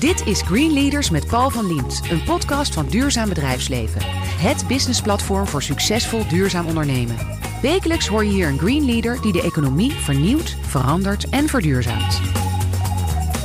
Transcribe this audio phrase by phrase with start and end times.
[0.00, 4.00] Dit is Green Leaders met Paul van Liemt, een podcast van Duurzaam Bedrijfsleven.
[4.40, 7.16] Het businessplatform voor succesvol duurzaam ondernemen.
[7.62, 12.20] Wekelijks hoor je hier een Green Leader die de economie vernieuwt, verandert en verduurzaamt.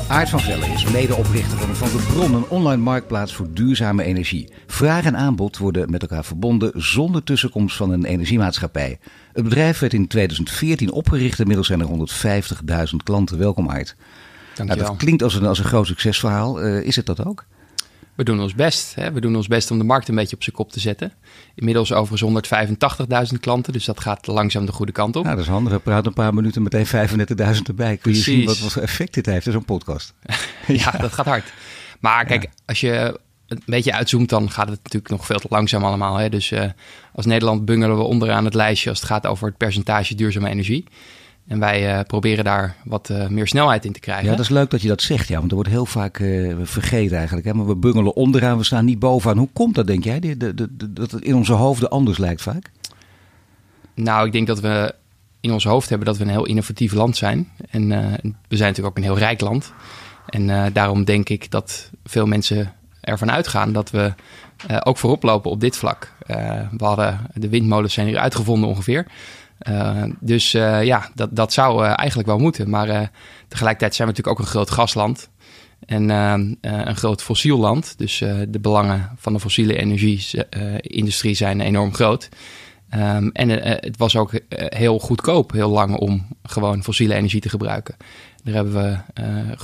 [0.07, 4.49] Aart van Vellen is medeoprichter van Van de Bron, een online marktplaats voor duurzame energie.
[4.67, 8.99] Vraag en aanbod worden met elkaar verbonden zonder tussenkomst van een energiemaatschappij.
[9.33, 13.37] Het bedrijf werd in 2014 opgericht, inmiddels zijn er 150.000 klanten.
[13.37, 13.95] Welkom Aart.
[14.55, 16.63] Nou, dat klinkt als een, als een groot succesverhaal.
[16.63, 17.45] Uh, is het dat ook?
[18.15, 18.95] We doen ons best.
[18.95, 19.11] Hè?
[19.11, 21.13] We doen ons best om de markt een beetje op zijn kop te zetten.
[21.55, 22.47] Inmiddels overigens
[23.33, 25.23] 185.000 klanten, dus dat gaat langzaam de goede kant op.
[25.23, 25.73] Nou, dat is handig.
[25.73, 26.95] We praten een paar minuten meteen 35.000
[27.67, 27.97] erbij.
[27.97, 30.13] Kun je zien wat, voor effect dit heeft, zo'n podcast?
[30.67, 31.53] ja, dat gaat hard.
[31.99, 35.83] Maar kijk, als je een beetje uitzoomt, dan gaat het natuurlijk nog veel te langzaam
[35.83, 36.15] allemaal.
[36.15, 36.29] Hè?
[36.29, 36.63] Dus uh,
[37.13, 40.85] als Nederland bungelen we onderaan het lijstje als het gaat over het percentage duurzame energie.
[41.47, 44.25] En wij uh, proberen daar wat uh, meer snelheid in te krijgen.
[44.25, 46.55] Ja, dat is leuk dat je dat zegt, ja, want er wordt heel vaak uh,
[46.61, 47.47] vergeten eigenlijk.
[47.47, 47.53] Hè?
[47.53, 49.37] Maar we bungelen onderaan, we staan niet bovenaan.
[49.37, 52.41] Hoe komt dat, denk jij, de, de, de, dat het in onze hoofden anders lijkt
[52.41, 52.71] vaak?
[53.93, 54.95] Nou, ik denk dat we
[55.39, 57.49] in ons hoofd hebben dat we een heel innovatief land zijn.
[57.69, 57.87] En
[58.47, 59.73] we zijn natuurlijk ook een heel rijk land.
[60.29, 64.13] En daarom denk ik dat veel mensen ervan uitgaan dat we
[64.83, 66.13] ook voorop lopen op dit vlak.
[66.77, 69.07] we hadden de windmolens zijn hier uitgevonden ongeveer.
[69.69, 72.69] Uh, dus uh, ja, dat, dat zou uh, eigenlijk wel moeten.
[72.69, 73.11] Maar
[73.47, 75.29] tegelijkertijd zijn we natuurlijk ook een groot gasland.
[75.85, 76.09] En
[76.61, 77.97] een groot fossiel land.
[77.97, 78.17] Dus
[78.47, 82.29] de belangen van de fossiele energie-industrie zijn enorm groot.
[82.95, 87.95] Um, en het was ook heel goedkoop, heel lang, om gewoon fossiele energie te gebruiken.
[88.43, 88.97] Daar hebben we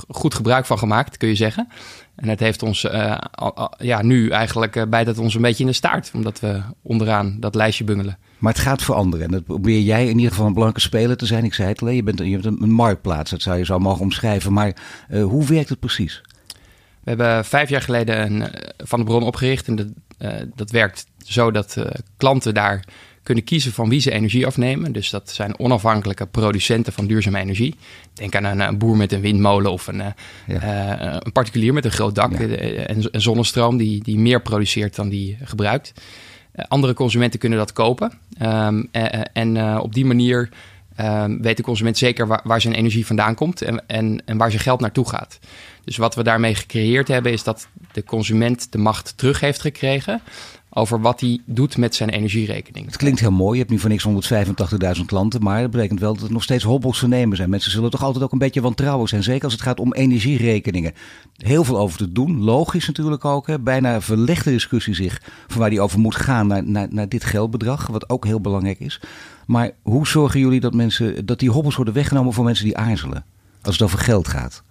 [0.08, 1.68] goed gebruik van gemaakt, kun je zeggen.
[2.16, 2.80] En het heeft ons
[3.78, 6.10] ja, nu eigenlijk bijt het ons een beetje in de staart.
[6.14, 8.18] Omdat we onderaan dat lijstje bungelen.
[8.38, 9.26] Maar het gaat veranderen.
[9.26, 11.44] En dat probeer jij in ieder geval een belangrijke speler te zijn.
[11.44, 13.30] Ik zei het al, je bent, je bent een marktplaats.
[13.30, 14.52] Dat zou je zo mogen omschrijven.
[14.52, 14.76] Maar
[15.10, 16.22] uh, hoe werkt het precies?
[17.02, 19.68] We hebben vijf jaar geleden een uh, Van de Bron opgericht.
[19.68, 19.86] En dat,
[20.18, 21.76] uh, dat werkt zo dat
[22.16, 22.84] klanten daar
[23.22, 24.92] kunnen kiezen van wie ze energie afnemen.
[24.92, 27.74] Dus dat zijn onafhankelijke producenten van duurzame energie.
[28.14, 30.02] Denk aan een, een boer met een windmolen of een,
[30.46, 31.24] ja.
[31.24, 32.46] een particulier met een groot dak ja.
[32.46, 35.92] en, en zonnestroom die, die meer produceert dan die gebruikt.
[36.52, 38.12] Eh, andere consumenten kunnen dat kopen.
[38.42, 38.88] Um,
[39.32, 40.48] en uh, op die manier
[41.00, 44.50] um, weet de consument zeker waar, waar, zijn energie vandaan komt en, en, en waar
[44.50, 45.38] zijn geld naartoe gaat.
[45.84, 50.22] Dus wat we daarmee gecreëerd hebben, is dat de consument de macht terug heeft gekregen
[50.74, 52.86] over wat hij doet met zijn energierekening.
[52.86, 53.52] Het klinkt heel mooi.
[53.52, 54.30] Je hebt nu voor niks
[54.98, 55.42] 185.000 klanten.
[55.42, 57.50] Maar dat betekent wel dat er nog steeds hobbels te nemen zijn.
[57.50, 59.22] Mensen zullen toch altijd ook een beetje wantrouwig zijn.
[59.22, 60.92] Zeker als het gaat om energierekeningen.
[61.36, 62.42] Heel veel over te doen.
[62.42, 63.46] Logisch natuurlijk ook.
[63.46, 63.60] Hè.
[63.60, 67.86] Bijna verlegde discussie zich van waar die over moet gaan naar, naar, naar dit geldbedrag.
[67.86, 69.00] Wat ook heel belangrijk is.
[69.46, 73.24] Maar hoe zorgen jullie dat, mensen, dat die hobbels worden weggenomen voor mensen die aarzelen?
[73.62, 74.62] Als het over geld gaat.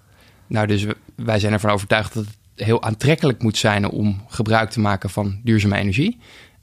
[0.48, 0.86] Nou, dus
[1.16, 5.40] wij zijn ervan overtuigd dat het heel aantrekkelijk moet zijn om gebruik te maken van
[5.44, 6.20] duurzame energie.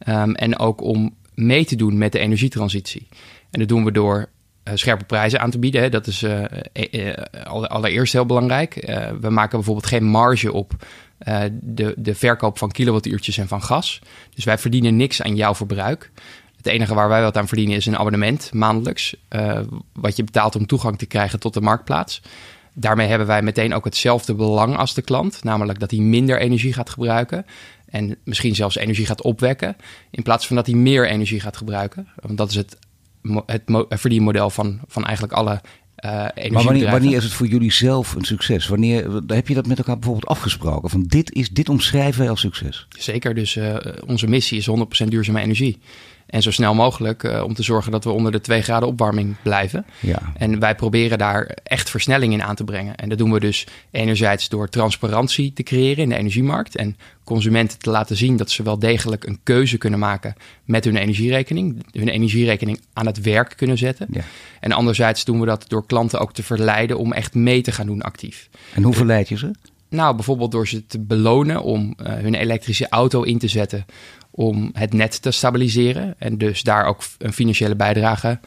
[0.09, 3.09] Um, en ook om mee te doen met de energietransitie.
[3.51, 4.29] En dat doen we door
[4.65, 5.83] uh, scherpe prijzen aan te bieden.
[5.83, 5.89] Hè.
[5.89, 6.45] Dat is uh,
[6.91, 7.13] uh,
[7.47, 8.75] allereerst heel belangrijk.
[9.21, 10.73] we maken bijvoorbeeld geen marge op
[11.51, 14.01] de, de verkoop van kilowattuurtjes en van gas.
[14.35, 16.11] Dus wij verdienen niks aan jouw verbruik.
[16.57, 19.17] Het enige waar wij wat aan verdienen is een abonnement maandelijks.
[19.93, 22.23] wat je betaalt om toegang te krijgen tot de marktplaats.
[22.81, 26.73] Daarmee hebben wij meteen ook hetzelfde belang als de klant, namelijk dat hij minder energie
[26.73, 27.47] gaat gebruiken
[27.87, 29.77] en misschien zelfs energie gaat opwekken,
[30.11, 32.09] in plaats van dat hij meer energie gaat gebruiken.
[32.21, 32.77] Want dat is het,
[33.47, 35.61] het verdienmodel van, van eigenlijk alle
[36.05, 36.11] uh,
[36.51, 38.67] maar wanneer, wanneer, is het voor jullie zelf een succes?
[38.67, 40.91] Wanneer heb je dat met elkaar bijvoorbeeld afgesproken?
[40.91, 42.87] Van dit, is, dit omschrijven wij als succes?
[42.99, 44.69] Zeker, dus uh, onze missie is
[45.05, 45.79] 100% duurzame energie.
[46.29, 49.37] En zo snel mogelijk uh, om te zorgen dat we onder de 2 graden opwarming
[49.43, 49.87] blijven.
[50.01, 50.19] Ja.
[50.37, 52.97] En wij proberen daar echt versnelling in aan te brengen.
[52.97, 56.77] En dat doen we dus enerzijds door transparantie te creëren in de energiemarkt.
[56.77, 60.35] En consumenten te laten zien dat ze wel degelijk een keuze kunnen maken
[60.65, 61.85] met hun energierekening.
[61.93, 64.07] Hun energierekening aan het werk kunnen zetten.
[64.11, 64.23] Ja.
[64.61, 67.87] En anderzijds doen we dat door klanten ook te verleiden om echt mee te gaan
[67.87, 68.49] doen actief.
[68.75, 69.51] En hoe verleid je ze?
[69.91, 73.85] Nou, bijvoorbeeld door ze te belonen om uh, hun elektrische auto in te zetten
[74.39, 78.39] om het net te stabiliseren en dus daar ook een financiële bijdrage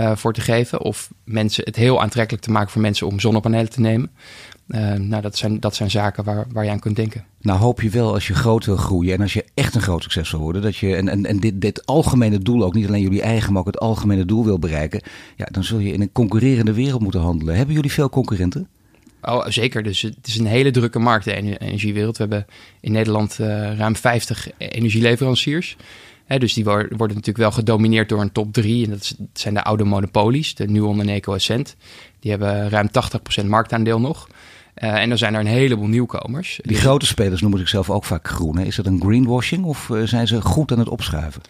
[0.00, 0.80] uh, voor te geven.
[0.80, 4.10] Of mensen het heel aantrekkelijk te maken voor mensen om zonnepanelen te nemen.
[4.68, 7.24] Uh, nou, dat zijn, dat zijn zaken waar, waar je aan kunt denken.
[7.40, 10.02] Nou, hoop je wel als je groot wil groeien en als je echt een groot
[10.02, 13.02] succes wil worden, dat je en, en, en dit, dit algemene doel, ook niet alleen
[13.02, 15.02] jullie eigen, maar ook het algemene doel wil bereiken,
[15.36, 17.56] ja, dan zul je in een concurrerende wereld moeten handelen.
[17.56, 18.68] Hebben jullie veel concurrenten?
[19.22, 19.82] Oh, zeker.
[19.82, 22.16] Dus het is een hele drukke markt, de energiewereld.
[22.16, 22.46] We hebben
[22.80, 25.76] in Nederland uh, ruim 50 energieleveranciers.
[26.24, 28.84] Hè, dus die worden, natuurlijk wel gedomineerd door een top 3.
[28.84, 31.76] En dat zijn de oude monopolies, de Nuon en Eco Essent.
[32.20, 32.88] Die hebben ruim
[33.42, 34.28] 80% marktaandeel nog.
[34.76, 36.60] Uh, en dan zijn er een heleboel nieuwkomers.
[36.62, 38.58] Die grote spelers noemen zichzelf ook vaak groen.
[38.58, 41.42] Is dat een greenwashing of zijn ze goed aan het opschuiven?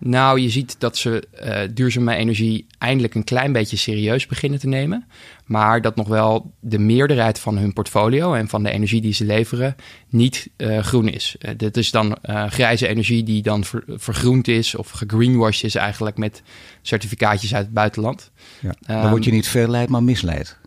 [0.00, 4.68] Nou, je ziet dat ze uh, duurzame energie eindelijk een klein beetje serieus beginnen te
[4.68, 5.06] nemen.
[5.44, 9.24] Maar dat nog wel de meerderheid van hun portfolio en van de energie die ze
[9.24, 9.76] leveren
[10.08, 11.36] niet uh, groen is.
[11.40, 12.16] Uh, dit is dan
[12.48, 16.42] grijze energie die dan ver, vergroend is of gegreenwashed is eigenlijk met
[16.82, 18.30] certificaatjes uit het buitenland.
[18.60, 20.58] Ja, dan word je niet verleid, maar misleid.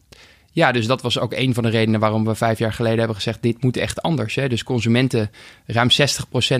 [0.53, 3.15] Ja, dus dat was ook een van de redenen waarom we vijf jaar geleden hebben
[3.15, 4.35] gezegd: dit moet echt anders.
[4.35, 4.49] Hè?
[4.49, 5.31] Dus consumenten,
[5.65, 5.93] ruim 60%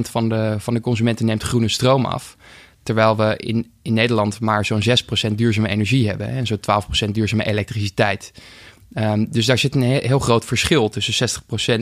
[0.01, 2.37] van de, van de consumenten neemt groene stroom af.
[2.83, 4.83] Terwijl we in, in Nederland maar zo'n
[5.31, 6.37] 6% duurzame energie hebben hè?
[6.37, 6.59] en zo'n
[7.07, 8.31] 12% duurzame elektriciteit.
[8.93, 11.81] Um, dus daar zit een heel groot verschil tussen 60%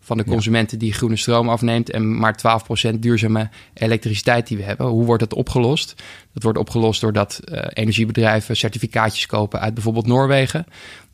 [0.00, 2.38] van de consumenten die groene stroom afneemt en maar
[2.92, 4.86] 12% duurzame elektriciteit die we hebben.
[4.86, 5.94] Hoe wordt dat opgelost?
[6.32, 10.66] Dat wordt opgelost doordat uh, energiebedrijven certificaatjes kopen uit bijvoorbeeld Noorwegen,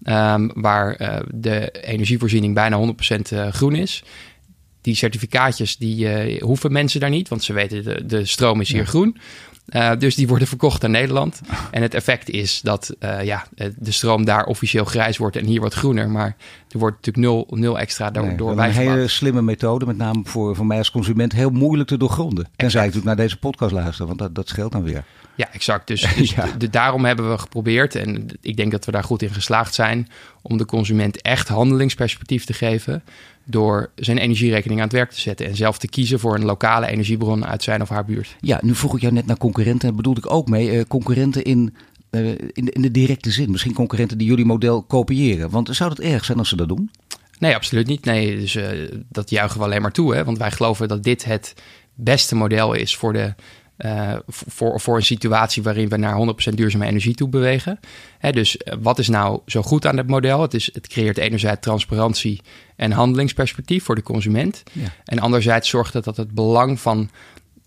[0.05, 4.05] um, waar uh, de energievoorziening bijna 100% uh, groen is.
[4.87, 6.09] Die certificaatjes die
[6.41, 8.87] hoeven mensen daar niet, want ze weten de, de stroom is hier ja.
[8.87, 9.17] groen.
[9.69, 11.41] Uh, dus die worden verkocht aan Nederland.
[11.71, 13.47] En het effect is dat uh, ja,
[13.77, 16.11] de stroom daar officieel grijs wordt en hier wat groener.
[16.11, 16.37] Maar
[16.71, 20.57] er wordt natuurlijk nul, nul extra door, nee, Een hele slimme methode, met name voor,
[20.57, 22.45] voor mij als consument, heel moeilijk te doorgronden.
[22.45, 22.59] Exact.
[22.59, 25.05] Tenzij ik natuurlijk naar deze podcast luister, want dat, dat scheelt dan weer.
[25.35, 25.87] Ja, exact.
[25.87, 26.47] Dus, dus ja.
[26.59, 30.09] De, daarom hebben we geprobeerd, en ik denk dat we daar goed in geslaagd zijn,
[30.43, 33.03] om de consument echt handelingsperspectief te geven
[33.49, 36.87] door zijn energierekening aan het werk te zetten en zelf te kiezen voor een lokale
[36.87, 38.37] energiebron uit zijn of haar buurt.
[38.41, 40.73] Ja, nu vroeg ik jou net naar concurrenten, bedoelde ik ook mee.
[40.73, 41.75] Uh, concurrenten in,
[42.11, 45.51] uh, in, de, in de directe zin, misschien concurrenten die jullie model kopiëren.
[45.51, 46.91] Want zou dat erg zijn als ze dat doen?
[47.39, 48.05] Nee, absoluut niet.
[48.05, 48.69] Nee, dus uh,
[49.09, 50.15] dat juichen we alleen maar toe.
[50.15, 50.25] Hè?
[50.25, 51.55] Want wij geloven dat dit het
[51.95, 53.35] beste model is voor de
[53.79, 57.81] uh, voor, voor een situatie waarin we naar 100% duurzame energie toe bewegen.
[58.19, 60.43] Hè, dus wat is nou zo goed aan het model?
[60.43, 62.41] Het, is, het creëert enerzijds transparantie
[62.77, 64.63] en handelingsperspectief voor de consument.
[64.73, 64.93] Ja.
[65.05, 67.11] En anderzijds zorgt het dat het belang van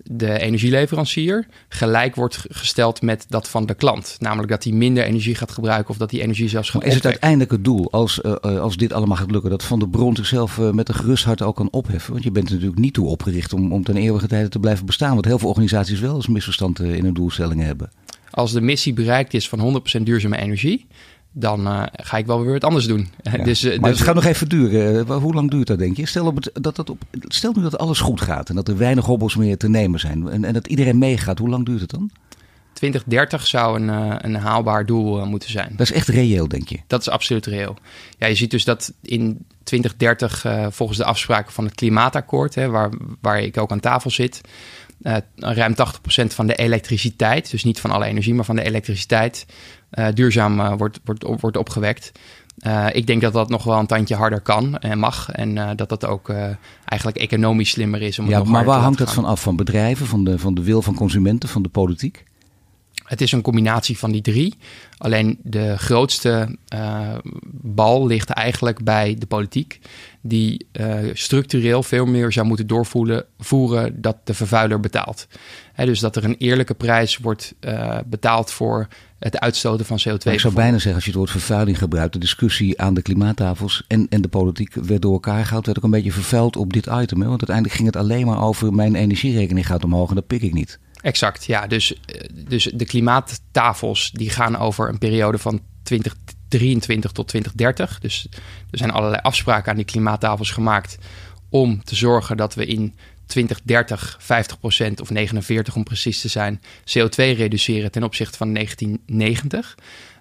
[0.03, 4.15] de energieleverancier gelijk wordt gesteld met dat van de klant.
[4.19, 6.95] Namelijk dat hij minder energie gaat gebruiken of dat die energie zelfs gaat Maar is
[6.95, 10.15] het uiteindelijk het doel, als, uh, als dit allemaal gaat lukken, dat Van de Bron
[10.15, 12.11] zichzelf uh, met een gerust hart ook kan opheffen?
[12.11, 14.85] Want je bent er natuurlijk niet toe opgericht om, om ten eeuwige tijde te blijven
[14.85, 15.15] bestaan.
[15.15, 17.91] Wat heel veel organisaties wel eens misverstand in hun doelstellingen hebben.
[18.31, 20.87] Als de missie bereikt is van 100% duurzame energie,
[21.39, 23.07] dan uh, ga ik wel weer wat anders doen.
[23.21, 23.43] Ja.
[23.43, 25.05] dus, uh, maar dus, het gaat nog even duren.
[25.07, 26.05] Uh, hoe lang duurt dat, denk je?
[26.05, 28.77] Stel, op het, dat dat op, stel nu dat alles goed gaat en dat er
[28.77, 31.39] weinig hobbels meer te nemen zijn en, en dat iedereen meegaat.
[31.39, 32.11] Hoe lang duurt het dan?
[32.73, 35.69] 2030 zou een, een haalbaar doel moeten zijn.
[35.71, 36.79] Dat is echt reëel, denk je?
[36.87, 37.77] Dat is absoluut reëel.
[38.17, 42.89] Ja, je ziet dus dat in 2030, volgens de afspraken van het Klimaatakkoord, hè, waar,
[43.21, 44.41] waar ik ook aan tafel zit,
[45.35, 45.75] ruim 80%
[46.25, 49.45] van de elektriciteit, dus niet van alle energie, maar van de elektriciteit,
[49.93, 52.11] uh, duurzaam uh, wordt, wordt, wordt opgewekt.
[52.91, 55.29] ik denk dat dat nog wel een tandje harder kan en mag.
[55.29, 56.33] En dat dat ook
[56.85, 58.19] eigenlijk economisch slimmer is.
[58.19, 59.41] Om ja, maar waar hangt dat van af?
[59.41, 62.23] Van bedrijven, van de, van de wil van consumenten, van de politiek?
[63.03, 64.55] Het is een combinatie van die drie.
[64.97, 66.57] Alleen de grootste
[67.51, 69.79] bal ligt eigenlijk bij de politiek,
[70.21, 75.27] die uh, structureel veel meer zou moeten doorvoeren dat de vervuiler betaalt.
[75.73, 78.87] He, dus dat er een eerlijke prijs wordt uh, betaald voor
[79.19, 80.23] het uitstoten van CO2.
[80.23, 83.01] Maar ik zou bijna zeggen, als je het woord vervuiling gebruikt, de discussie aan de
[83.01, 86.73] klimaattafels en, en de politiek werd door elkaar gehaald, werd ook een beetje vervuild op
[86.73, 87.21] dit item.
[87.21, 87.27] Hè?
[87.27, 90.53] Want uiteindelijk ging het alleen maar over mijn energierekening gaat omhoog en dat pik ik
[90.53, 90.79] niet.
[91.01, 91.67] Exact, ja.
[91.67, 91.99] Dus,
[92.47, 95.61] dus de klimaattafels die gaan over een periode van
[96.49, 97.99] 2023 tot 2030.
[97.99, 98.27] Dus
[98.71, 100.97] er zijn allerlei afspraken aan die klimaattafels gemaakt
[101.49, 107.15] om te zorgen dat we in 2030 50% of 49 om precies te zijn CO2
[107.15, 109.77] reduceren ten opzichte van 1990.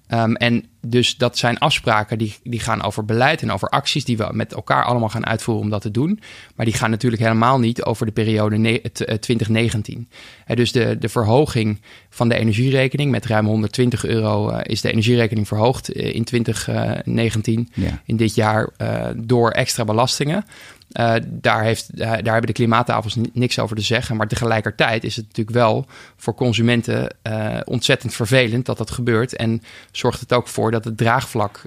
[0.09, 4.17] Um, en dus dat zijn afspraken die, die gaan over beleid en over acties die
[4.17, 6.21] we met elkaar allemaal gaan uitvoeren om dat te doen.
[6.55, 8.81] Maar die gaan natuurlijk helemaal niet over de periode
[9.21, 10.09] 2019.
[10.47, 11.81] Uh, dus de, de verhoging
[12.11, 18.03] van de energierekening met ruim 120 euro is de energierekening verhoogd in 2019, ja.
[18.05, 18.69] in dit jaar,
[19.17, 20.45] door extra belastingen.
[20.93, 24.17] Uh, daar, heeft, uh, daar hebben de klimaattafels niks over te zeggen.
[24.17, 29.37] Maar tegelijkertijd is het natuurlijk wel voor consumenten uh, ontzettend vervelend dat dat gebeurt.
[29.37, 31.63] En zorgt het ook voor dat het draagvlak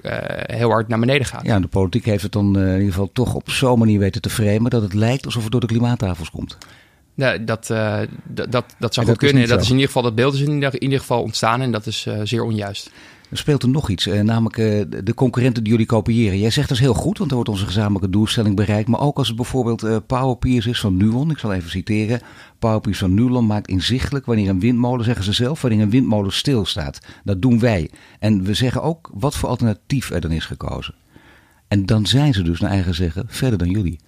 [0.46, 1.44] heel hard naar beneden gaat.
[1.44, 4.30] Ja, de politiek heeft het dan in ieder geval toch op zo'n manier weten te
[4.30, 6.58] framen dat het lijkt alsof het door de klimaattafels komt.
[7.14, 7.66] Dat,
[8.24, 9.48] dat, dat zou goed kunnen.
[9.48, 11.72] Dat is in ieder geval, dat beeld is in ieder, in ieder geval ontstaan en
[11.72, 12.90] dat is zeer onjuist.
[13.32, 16.38] Er speelt er nog iets, eh, namelijk eh, de concurrenten die jullie kopiëren.
[16.38, 18.88] Jij zegt dat is heel goed, want dan wordt onze gezamenlijke doelstelling bereikt.
[18.88, 22.20] Maar ook als het bijvoorbeeld uh, Powerpeers is van Nuon, ik zal even citeren.
[22.58, 26.98] Powerpeers van Nuon maakt inzichtelijk wanneer een windmolen, zeggen ze zelf, wanneer een windmolen stilstaat.
[27.24, 27.90] Dat doen wij.
[28.18, 30.94] En we zeggen ook wat voor alternatief er dan is gekozen.
[31.68, 34.00] En dan zijn ze dus naar eigen zeggen verder dan jullie.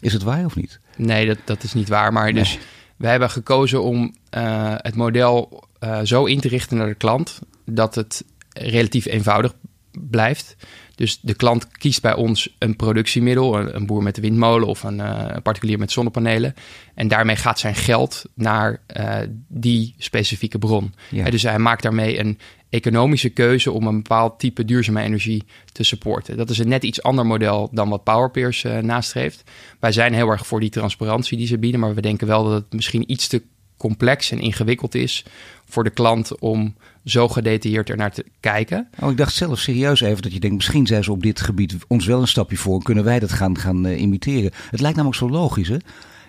[0.00, 0.80] Is het waar of niet?
[0.96, 2.12] Nee, dat, dat is niet waar.
[2.12, 2.58] Maar dus
[2.96, 7.40] we hebben gekozen om uh, het model uh, zo in te richten naar de klant
[7.64, 8.24] dat het
[8.54, 9.54] relatief eenvoudig
[10.00, 10.56] blijft.
[10.94, 14.82] Dus de klant kiest bij ons een productiemiddel, een, een boer met de windmolen of
[14.82, 16.54] een, uh, particulier met zonnepanelen.
[16.94, 19.16] En daarmee gaat zijn geld naar uh,
[19.48, 20.94] die specifieke bron.
[21.10, 21.30] Ja.
[21.30, 26.36] dus hij maakt daarmee een economische keuze om een bepaald type duurzame energie te supporten.
[26.36, 29.42] Dat is een net iets ander model dan wat Powerpeers uh, nastreeft.
[29.80, 32.52] Wij zijn heel erg voor die transparantie die ze bieden, maar we denken wel dat
[32.52, 33.42] het misschien iets te
[33.76, 35.24] complex en ingewikkeld is
[35.64, 38.88] voor de klant om zo gedetailleerd ernaar te kijken.
[39.00, 41.76] Oh, ik dacht zelf serieus even dat je denkt, misschien zijn ze op dit gebied
[41.88, 42.82] ons wel een stapje voor.
[42.82, 44.50] Kunnen wij dat gaan, gaan uh, imiteren?
[44.70, 45.76] Het lijkt namelijk zo logisch, hè?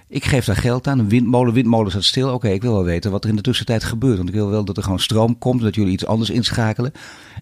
[0.08, 2.26] Ik geef daar geld aan, een windmolen, windmolen staat stil.
[2.26, 4.18] Oké, okay, ik wil wel weten wat er in de tussentijd gebeurt.
[4.18, 6.92] Want ik wil wel dat er gewoon stroom komt, dat jullie iets anders inschakelen.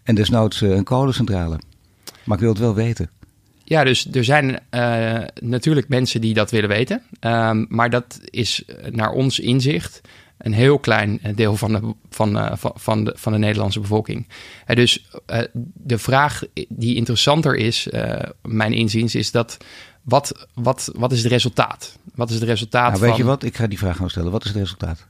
[0.04, 1.60] En desnoods uh, een kolencentrale.
[2.24, 3.10] Maar ik wil het wel weten.
[3.64, 7.02] Ja, dus er zijn uh, natuurlijk mensen die dat willen weten.
[7.22, 10.02] Um, maar dat is naar ons inzicht
[10.38, 14.28] een heel klein deel van de, van, uh, van, de, van de Nederlandse bevolking.
[14.68, 15.42] Uh, dus uh,
[15.74, 17.88] de vraag die interessanter is,
[18.42, 19.58] mijn inziens, is dat
[20.02, 21.98] wat, wat, wat is het resultaat?
[22.16, 23.44] Wat is het resultaat nou, Weet je wat?
[23.44, 24.32] Ik ga die vraag gewoon stellen.
[24.32, 25.06] Wat is het resultaat?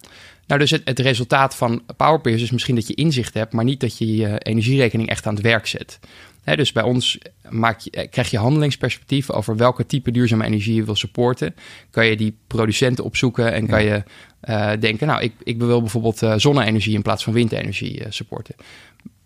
[0.48, 3.80] Nou, dus het, het resultaat van PowerPeers is misschien dat je inzicht hebt, maar niet
[3.80, 6.00] dat je je energierekening echt aan het werk zet.
[6.44, 7.18] He, dus bij ons
[7.50, 11.56] maak je, krijg je handelingsperspectief over welke type duurzame energie je wil supporten.
[11.90, 14.04] Kan je die producenten opzoeken en kan je
[14.50, 18.56] uh, denken, nou, ik, ik wil bijvoorbeeld uh, zonne-energie in plaats van windenergie uh, supporten.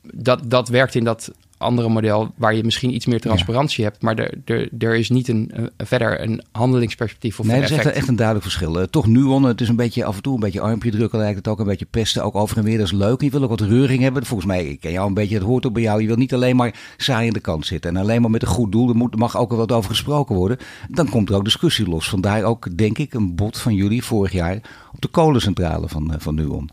[0.02, 3.90] Dat, dat werkt in dat andere model waar je misschien iets meer transparantie ja.
[3.90, 7.70] hebt, maar er, er, er is niet een, uh, verder een handelingsperspectief of nee, dat
[7.70, 8.80] is echt, echt, een duidelijk verschil.
[8.80, 11.38] Uh, toch Nuon, het is een beetje af en toe een beetje armpje drukken lijkt
[11.38, 13.22] het ook, een beetje pesten, ook over en weer, dat is leuk.
[13.22, 14.26] Je wil ook wat reuring hebben.
[14.26, 16.02] Volgens mij, ik ken jou een beetje, het hoort ook bij jou.
[16.02, 18.48] Je wil niet alleen maar saai aan de kant zitten en alleen maar met een
[18.48, 20.58] goed doel, er moet, mag ook wel wat over gesproken worden.
[20.88, 22.10] Dan komt er ook discussie los.
[22.10, 24.62] Vandaar ook, denk ik, een bod van jullie vorig jaar
[24.94, 26.70] op de kolencentrale van, uh, van Nuon.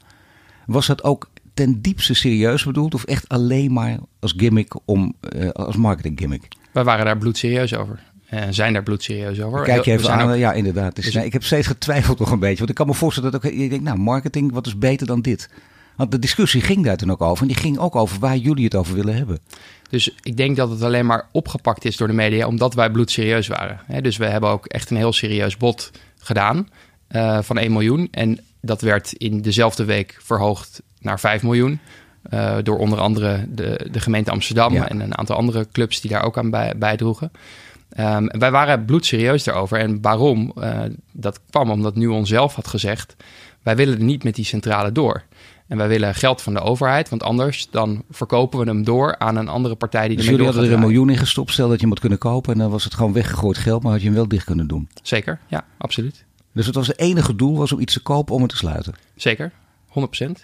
[0.66, 5.48] Was dat ook ten diepste serieus bedoeld of echt alleen maar als gimmick om uh,
[5.48, 6.48] als marketing gimmick?
[6.72, 8.00] Wij waren daar bloedserieus over.
[8.26, 9.62] En zijn daar bloedserieus over.
[9.62, 10.36] Kijk je even aan, ook...
[10.36, 10.96] ja inderdaad.
[10.96, 12.58] Dus, nee, ik heb steeds getwijfeld nog een beetje.
[12.58, 15.20] Want ik kan me voorstellen dat ook, je denkt, nou marketing, wat is beter dan
[15.20, 15.50] dit?
[15.96, 17.42] Want de discussie ging daar toen ook over.
[17.42, 19.38] En die ging ook over waar jullie het over willen hebben.
[19.90, 23.46] Dus ik denk dat het alleen maar opgepakt is door de media, omdat wij bloedserieus
[23.46, 24.02] waren.
[24.02, 26.68] dus we hebben ook echt een heel serieus bod gedaan
[27.10, 28.08] uh, van 1 miljoen.
[28.10, 31.80] En dat werd in dezelfde week verhoogd naar 5 miljoen.
[32.30, 34.88] Uh, door onder andere de, de gemeente Amsterdam ja.
[34.88, 37.30] en een aantal andere clubs die daar ook aan bij, bijdroegen.
[37.98, 39.78] Um, wij waren bloedserieus daarover.
[39.78, 40.52] En waarom?
[40.58, 40.80] Uh,
[41.12, 43.16] dat kwam omdat Nuon zelf had gezegd...
[43.62, 45.22] wij willen niet met die centrale door.
[45.66, 49.36] En wij willen geld van de overheid, want anders dan verkopen we hem door aan
[49.36, 51.80] een andere partij die dus jullie hadden er een miljoen in gestopt, stel dat je
[51.80, 54.16] hem had kunnen kopen en dan was het gewoon weggegooid geld, maar had je hem
[54.16, 54.88] wel dicht kunnen doen.
[55.02, 56.24] Zeker, ja, absoluut.
[56.52, 58.94] Dus het was het enige doel was om iets te kopen om het te sluiten?
[59.16, 59.52] Zeker,
[59.88, 59.92] 100%,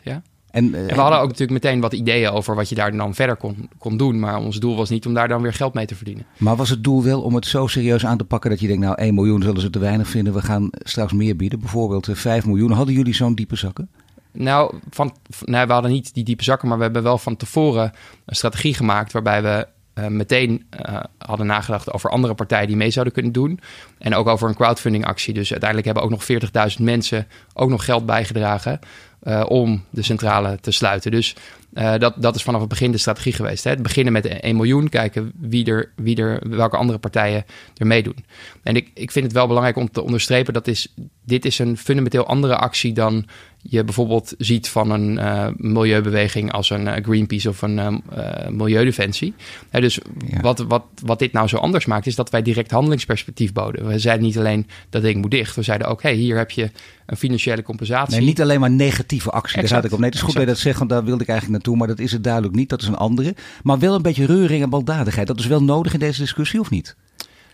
[0.02, 0.22] ja.
[0.50, 3.36] En, en, we hadden ook natuurlijk meteen wat ideeën over wat je daar dan verder
[3.36, 4.18] kon, kon doen.
[4.18, 6.26] Maar ons doel was niet om daar dan weer geld mee te verdienen.
[6.36, 8.82] Maar was het doel wel om het zo serieus aan te pakken dat je denkt,
[8.82, 10.32] nou 1 miljoen zullen ze te weinig vinden.
[10.32, 12.70] We gaan straks meer bieden, bijvoorbeeld 5 miljoen.
[12.70, 13.88] Hadden jullie zo'n diepe zakken?
[14.32, 17.92] Nou, van, nee, we hadden niet die diepe zakken, maar we hebben wel van tevoren
[18.24, 22.90] een strategie gemaakt waarbij we uh, meteen uh, hadden nagedacht over andere partijen die mee
[22.90, 23.60] zouden kunnen doen.
[23.98, 25.34] En ook over een crowdfunding actie.
[25.34, 28.80] Dus uiteindelijk hebben ook nog 40.000 mensen ook nog geld bijgedragen
[29.22, 31.10] uh, om de centrale te sluiten.
[31.10, 31.36] Dus
[31.74, 33.64] uh, dat, dat is vanaf het begin de strategie geweest.
[33.64, 33.70] Hè?
[33.70, 37.44] Het beginnen met 1 miljoen, kijken wie er, wie er, welke andere partijen
[37.76, 38.24] er meedoen.
[38.62, 41.76] En ik, ik vind het wel belangrijk om te onderstrepen dat is, dit is een
[41.76, 43.26] fundamenteel andere actie dan
[43.62, 49.34] je bijvoorbeeld ziet van een uh, milieubeweging als een uh, Greenpeace of een uh, Milieudefensie.
[49.70, 50.40] dus ja.
[50.40, 53.86] wat, wat, wat dit nou zo anders maakt, is dat wij direct handelingsperspectief boden.
[53.86, 55.56] We zeiden niet alleen dat ding moet dicht.
[55.56, 56.70] We zeiden ook, hey, hier heb je
[57.06, 58.16] een financiële compensatie.
[58.16, 59.60] Nee, niet alleen maar negatieve actie.
[59.60, 59.70] Exact.
[59.70, 59.98] Daar zat ik op.
[59.98, 61.78] Nee, het is goed dat je dat zegt, want daar wilde ik eigenlijk naartoe.
[61.78, 62.68] Maar dat is het duidelijk niet.
[62.68, 63.34] Dat is een andere.
[63.62, 65.26] Maar wel een beetje reuring en baldadigheid.
[65.26, 66.96] Dat is wel nodig in deze discussie, of niet?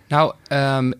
[0.08, 0.94] Nou, um,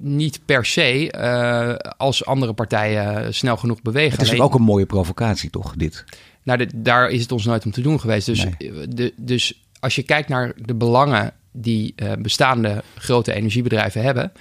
[0.00, 4.12] niet per se uh, als andere partijen snel genoeg bewegen.
[4.12, 6.04] Het is Alleen, ook een mooie provocatie, toch, dit?
[6.42, 8.26] Nou, de, daar is het ons nooit om te doen geweest.
[8.26, 8.88] Dus, nee.
[8.88, 14.32] de, dus als je kijkt naar de belangen die uh, bestaande grote energiebedrijven hebben,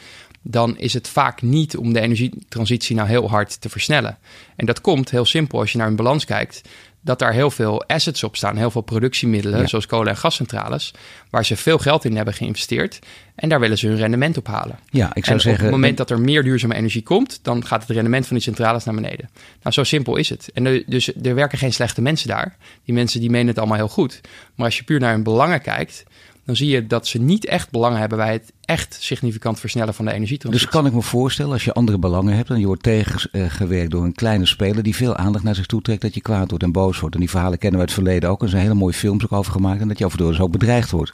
[0.41, 4.17] dan is het vaak niet om de energietransitie nou heel hard te versnellen.
[4.55, 6.61] En dat komt heel simpel als je naar een balans kijkt
[7.03, 9.67] dat daar heel veel assets op staan, heel veel productiemiddelen, ja.
[9.67, 10.93] zoals kolen- en gascentrales,
[11.29, 12.99] waar ze veel geld in hebben geïnvesteerd.
[13.35, 14.79] En daar willen ze hun rendement op halen.
[14.89, 15.65] Ja, ik zou en zeggen.
[15.65, 18.45] Op het moment dat er meer duurzame energie komt, dan gaat het rendement van die
[18.45, 19.29] centrales naar beneden.
[19.61, 20.49] Nou, zo simpel is het.
[20.53, 22.57] En er, dus er werken geen slechte mensen daar.
[22.85, 24.21] Die mensen die menen het allemaal heel goed.
[24.55, 26.03] Maar als je puur naar hun belangen kijkt,
[26.45, 30.05] dan zie je dat ze niet echt belang hebben bij het echt significant versnellen van
[30.05, 30.67] de energietransitie.
[30.67, 34.03] Dus kan ik me voorstellen, als je andere belangen hebt en je wordt tegengewerkt door
[34.03, 36.71] een kleine speler die veel aandacht naar zich toe trekt, dat je kwaad wordt en
[36.71, 37.15] boos wordt.
[37.15, 38.41] En die verhalen kennen we uit het verleden ook.
[38.41, 40.39] Er zijn hele mooie films ook over gemaakt en dat je af en toe dus
[40.39, 41.13] ook bedreigd wordt.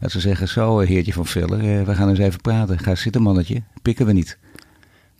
[0.00, 2.78] Dat ze zeggen, zo heertje van Viller, eh, we gaan eens even praten.
[2.78, 4.38] Ga zitten mannetje, pikken we niet.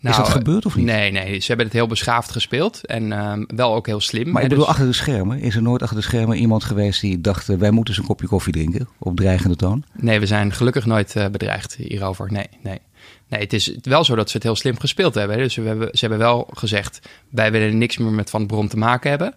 [0.01, 0.85] Nou, is dat gebeurd of niet?
[0.85, 4.31] Nee, nee, ze hebben het heel beschaafd gespeeld en ehm, wel ook heel slim.
[4.31, 4.73] Maar ik bedoel, dus...
[4.73, 7.71] achter de schermen, is er nooit achter de schermen iemand geweest die dacht, eh, wij
[7.71, 9.83] moeten eens een kopje koffie drinken op dreigende toon?
[9.93, 12.31] Nee, we zijn gelukkig nooit uh, bedreigd hierover.
[12.31, 12.79] Nee, nee.
[13.27, 15.37] Nee, het is wel zo dat ze het heel slim gespeeld hebben.
[15.37, 18.77] Dus we hebben, ze hebben wel gezegd, wij willen niks meer met Van Bron te
[18.77, 19.33] maken hebben.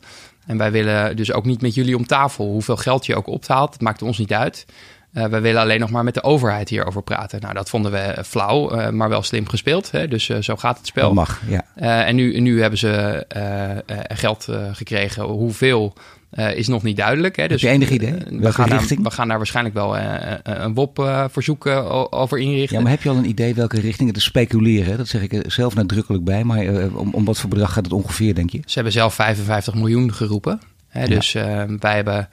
[0.46, 2.46] En wij willen dus ook niet met jullie om tafel.
[2.46, 4.66] Hoeveel geld je ook optaalt, het maakt ons niet uit.
[5.14, 7.40] Uh, wij willen alleen nog maar met de overheid hierover praten.
[7.40, 9.90] Nou, dat vonden we flauw, uh, maar wel slim gespeeld.
[9.90, 10.08] Hè?
[10.08, 11.04] Dus uh, zo gaat het spel.
[11.04, 11.64] Dat mag, ja.
[12.04, 13.24] en nu, nu hebben ze
[14.08, 15.24] geld gekregen.
[15.24, 15.94] Hoeveel
[16.54, 17.36] is nog niet duidelijk.
[17.36, 17.48] Hè?
[17.48, 18.14] Dus, Heb je enig idee?
[18.40, 19.00] we, gaan richting?
[19.00, 19.96] Daar, we gaan daar waarschijnlijk wel
[20.42, 21.66] een WOP-verzoek
[22.10, 22.76] over inrichten.
[22.76, 24.96] Ja, maar heb je al een idee welke richting het te speculeren?
[24.96, 26.44] Dat zeg ik zelf nadrukkelijk bij.
[26.44, 28.60] Maar om, om wat voor bedrag gaat het ongeveer, denk je?
[28.64, 30.60] Ze hebben zelf 55 miljoen geroepen.
[30.88, 31.00] Hè?
[31.00, 31.06] Ja.
[31.06, 31.32] Dus
[31.78, 32.28] wij hebben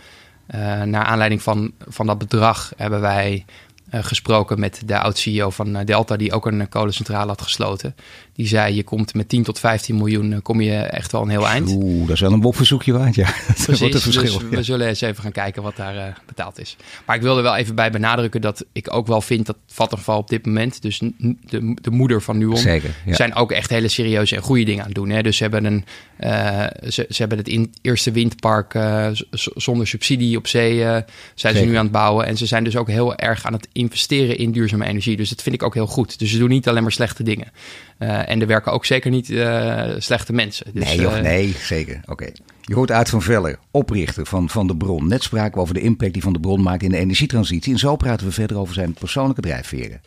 [0.83, 3.45] naar aanleiding van, van dat bedrag hebben wij
[3.93, 7.95] uh, gesproken met de oud-CEO van eh, Delta, die ook een kolencentrale had gesloten.
[8.41, 11.47] Die zei, je komt met 10 tot 15 miljoen, kom je echt wel een heel
[11.47, 11.69] eind.
[11.69, 13.29] Oeh, dat is wel een bopverzoekje waard, ja.
[13.63, 14.39] Precies, wordt een verschil.
[14.39, 16.75] Dus we zullen eens even gaan kijken wat daar uh, betaald is.
[17.05, 20.29] Maar ik wilde wel even bij benadrukken dat ik ook wel vind dat Vattenfall op
[20.29, 23.13] dit moment, dus de, de moeder van Nuon, Zeker, ja.
[23.13, 25.09] zijn ook echt hele serieuze en goede dingen aan het doen.
[25.09, 25.21] Hè?
[25.21, 25.85] Dus ze hebben, een,
[26.19, 29.07] uh, ze, ze, hebben het in, eerste windpark uh,
[29.55, 31.05] zonder subsidie op zee, zijn
[31.35, 31.59] Zeker.
[31.59, 32.25] ze nu aan het bouwen.
[32.25, 35.17] En ze zijn dus ook heel erg aan het investeren in duurzame energie.
[35.17, 36.19] Dus dat vind ik ook heel goed.
[36.19, 37.51] Dus ze doen niet alleen maar slechte dingen.
[38.01, 40.65] Uh, en er werken ook zeker niet uh, slechte mensen.
[40.73, 41.95] Dus, nee, joh, uh, nee, zeker.
[42.01, 42.11] Oké.
[42.11, 42.35] Okay.
[42.61, 45.07] Je hoort uit van Veller, oprichter van Van de Bron.
[45.07, 47.73] Net spraken we over de impact die Van de Bron maakt in de energietransitie.
[47.73, 50.01] En zo praten we verder over zijn persoonlijke drijfveren.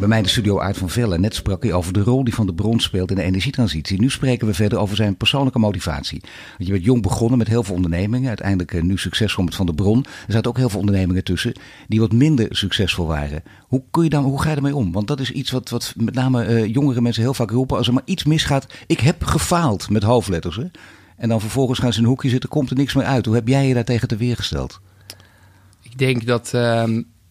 [0.00, 1.18] Bij mij in de studio uit van Velle.
[1.18, 4.00] Net sprak hij over de rol die Van de Bron speelt in de energietransitie.
[4.00, 6.20] Nu spreken we verder over zijn persoonlijke motivatie.
[6.20, 8.28] Want je bent jong begonnen met heel veel ondernemingen.
[8.28, 10.04] Uiteindelijk nu succesvol met Van de Bron.
[10.26, 11.52] Er zaten ook heel veel ondernemingen tussen
[11.88, 13.42] die wat minder succesvol waren.
[13.68, 14.92] Hoe, kun je dan, hoe ga je ermee om?
[14.92, 17.76] Want dat is iets wat, wat met name uh, jongere mensen heel vaak roepen.
[17.76, 18.66] Als er maar iets misgaat.
[18.86, 20.56] Ik heb gefaald met hoofdletters.
[20.56, 20.66] Hè?
[21.16, 22.48] En dan vervolgens gaan ze in een hoekje zitten.
[22.48, 23.26] Komt er niks meer uit.
[23.26, 24.80] Hoe heb jij je daar tegen te weergesteld?
[25.82, 26.84] Ik denk dat uh,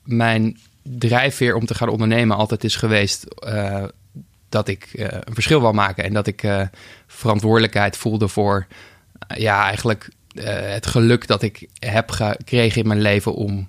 [0.03, 0.57] mijn
[0.97, 3.83] drijfveer om te gaan ondernemen altijd is geweest uh,
[4.49, 6.61] dat ik uh, een verschil wil maken en dat ik uh,
[7.07, 8.67] verantwoordelijkheid voelde voor
[9.35, 10.09] ja, eigenlijk
[10.43, 13.67] het geluk dat ik heb gekregen in mijn leven om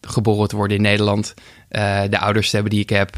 [0.00, 1.34] geboren te worden in Nederland.
[2.10, 3.16] De ouders te hebben die ik heb,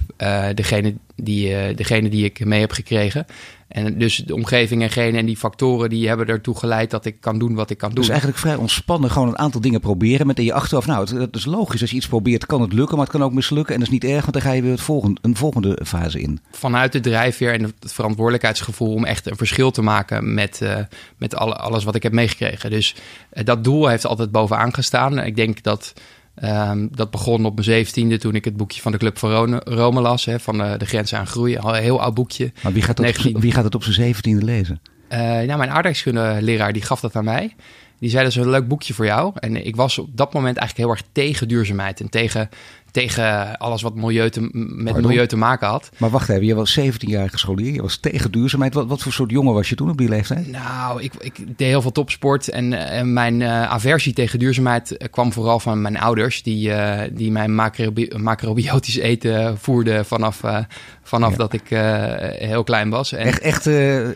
[0.54, 3.26] degene, die, degene die ik mee heb gekregen.
[3.74, 7.20] En dus de omgeving en genen en die factoren die hebben ertoe geleid dat ik
[7.20, 7.98] kan doen wat ik kan doen.
[7.98, 10.86] Dus eigenlijk vrij ontspannen gewoon een aantal dingen proberen met in je achterhoofd.
[10.86, 11.80] Nou, het, is logisch.
[11.80, 13.74] Als je iets probeert kan het lukken, maar het kan ook mislukken.
[13.74, 16.20] En dat is niet erg, want dan ga je weer het volgende, een volgende fase
[16.20, 16.40] in.
[16.50, 20.76] Vanuit de drijfveer en het verantwoordelijkheidsgevoel om echt een verschil te maken met, uh,
[21.16, 22.70] met alle, alles wat ik heb meegekregen.
[22.70, 22.94] Dus
[23.32, 25.18] uh, dat doel heeft altijd bovenaan gestaan.
[25.18, 25.92] Ik denk dat...
[26.42, 30.00] Um, dat begon op mijn zeventiende toen ik het boekje van de Club van Rome
[30.00, 30.24] las.
[30.24, 31.56] Hè, van uh, de grenzen aan groei.
[31.56, 32.52] Al een heel oud boekje.
[32.62, 33.40] Maar wie gaat, dat 19...
[33.40, 34.80] wie gaat het op zijn zeventiende lezen?
[35.08, 37.54] Uh, nou, mijn aardrijkskunde leraar die gaf dat aan mij.
[37.98, 39.32] Die zei dat is een leuk boekje voor jou.
[39.34, 42.00] En ik was op dat moment eigenlijk heel erg tegen duurzaamheid.
[42.00, 42.48] En tegen
[42.94, 45.10] tegen alles wat milieu te, met Pardon?
[45.10, 45.90] milieu te maken had.
[45.96, 48.74] Maar wacht even, je was 17 jaar geschooleerd, je was tegen duurzaamheid.
[48.74, 50.50] Wat, wat voor soort jongen was je toen op die leeftijd?
[50.50, 55.32] Nou, ik, ik deed heel veel topsport en, en mijn uh, aversie tegen duurzaamheid kwam
[55.32, 60.58] vooral van mijn ouders, die, uh, die mijn macrobi macrobiotisch eten voerden vanaf, uh,
[61.02, 61.36] vanaf ja.
[61.36, 61.68] dat ik
[62.48, 63.12] heel klein was.
[63.12, 63.64] En echt echt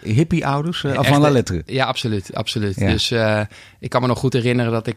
[0.02, 1.62] hippie-ouders, af van la lettre?
[1.66, 2.34] Ja, absoluut.
[2.34, 2.76] absoluut.
[2.76, 2.90] Ja.
[2.90, 3.12] Dus
[3.80, 4.96] ik kan me nog goed herinneren dat ik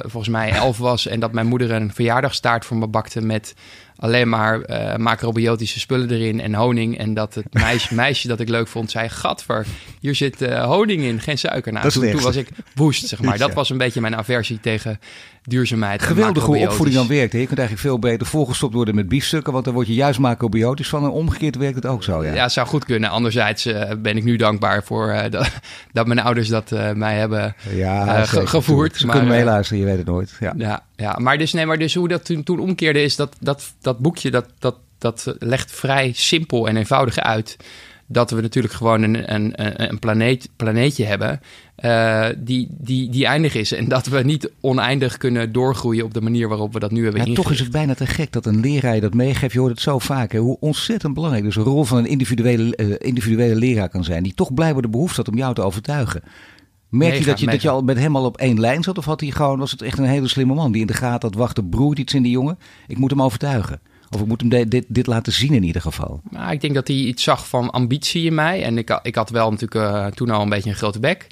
[0.00, 3.54] volgens mij elf was en dat mijn moeder een verjaardagstaart voor me bakte met
[4.02, 6.98] alleen maar uh, macrobiotische spullen erin en honing.
[6.98, 9.66] En dat het meisje, meisje dat ik leuk vond zei, gadver,
[10.00, 11.72] hier zit uh, honing in, geen suiker.
[11.72, 13.38] Nou, toen, toen, was ik woest, zeg maar.
[13.38, 15.00] Dat was een beetje mijn aversie tegen
[15.44, 16.02] duurzaamheid.
[16.02, 17.32] Geweldig hoe opvoeding dan werkt.
[17.32, 17.38] Hè?
[17.38, 20.88] Je kunt eigenlijk veel beter volgestopt worden met biefstukken, want dan word je juist macrobiotisch
[20.88, 21.04] van.
[21.04, 22.34] En omgekeerd werkt het ook zo, ja.
[22.34, 23.10] Ja, zou goed kunnen.
[23.10, 25.50] Anderzijds uh, ben ik nu dankbaar voor uh, dat,
[25.92, 28.96] dat, mijn ouders dat uh, mij hebben ja, ge gevoerd.
[28.96, 30.36] Ze maar, kunnen meeluisteren, je weet het nooit.
[30.40, 31.18] Ja, ja, ja.
[31.20, 34.30] maar, dus, nee, maar dus hoe dat toen, toen omkeerde is dat, dat, dat boekje,
[34.30, 37.56] dat, dat, dat legt vrij simpel en eenvoudig uit
[38.12, 39.52] dat we natuurlijk gewoon een, een,
[39.90, 41.40] een planeet, planeetje hebben
[41.84, 43.72] uh, die, die, die eindig is.
[43.72, 47.26] En dat we niet oneindig kunnen doorgroeien op de manier waarop we dat nu hebben
[47.26, 49.52] ja, Toch is het bijna te gek dat een leraar je dat meegeeft.
[49.52, 50.32] Je hoort het zo vaak.
[50.32, 54.22] Hè, hoe ontzettend belangrijk dus een rol van een individuele, uh, individuele leraar kan zijn.
[54.22, 56.22] Die toch blijkbaar de behoefte had om jou te overtuigen.
[56.88, 58.98] Merk je dat je, dat je al met hem al op één lijn zat?
[58.98, 61.28] Of had hij gewoon, was het echt een hele slimme man die in de gaten
[61.28, 62.58] had wachten, broert iets in die jongen?
[62.86, 63.80] Ik moet hem overtuigen.
[64.14, 66.20] Of ik moet hem dit, dit laten zien in ieder geval.
[66.30, 68.62] Nou, ik denk dat hij iets zag van ambitie in mij.
[68.62, 71.26] En ik, ik had wel natuurlijk uh, toen al een beetje een grote bek.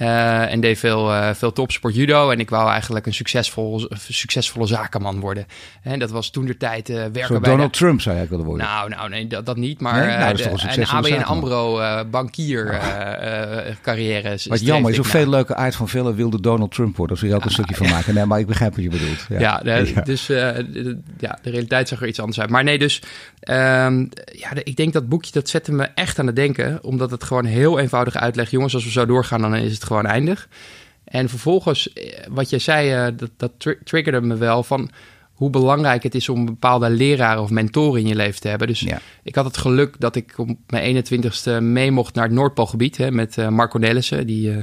[0.00, 2.30] Uh, en deed veel, uh, veel topsport judo.
[2.30, 5.46] En ik wou eigenlijk een succesvol, succesvolle zakenman worden.
[5.82, 8.44] En dat was toen de tijd uh, werken Zo bij Donald Trump zou jij willen
[8.44, 8.66] worden.
[8.66, 9.80] Nou, nou nee, dat, dat niet.
[9.80, 10.16] Maar nee?
[10.16, 13.74] nou, dat de, een ABN AMRO bankier oh.
[13.82, 14.38] carrière.
[14.44, 17.16] Wat jammer, is ook veel leuke aard van velen wilde Donald Trump worden.
[17.16, 18.14] Zul je ook een stukje van maken.
[18.14, 19.10] Nee, maar ik begrijp wat je bedoelt.
[19.32, 20.00] Ja, ja, de, ja.
[20.00, 22.50] dus de, ja, de realiteit zag er iets anders uit.
[22.50, 23.02] Maar nee, dus
[23.50, 26.78] um, ja, ik denk dat boekje dat zette me echt aan het denken.
[26.82, 28.50] Omdat het gewoon heel eenvoudig uitlegt.
[28.50, 30.48] Jongens, als we zo doorgaan, dan is het gewoon eindig.
[31.04, 34.90] En vervolgens, eh, wat jij zei, uh, dat, dat tr triggerde me wel van
[35.32, 38.68] hoe belangrijk het is om bepaalde leraar of mentor in je leven te hebben.
[38.68, 39.00] Dus ja.
[39.22, 43.10] ik had het geluk dat ik op mijn 21ste mee mocht naar het Noordpoolgebied hè,
[43.10, 44.62] met uh, Marco Nelissen, die uh,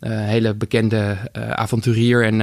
[0.00, 2.40] hele bekende avonturier en,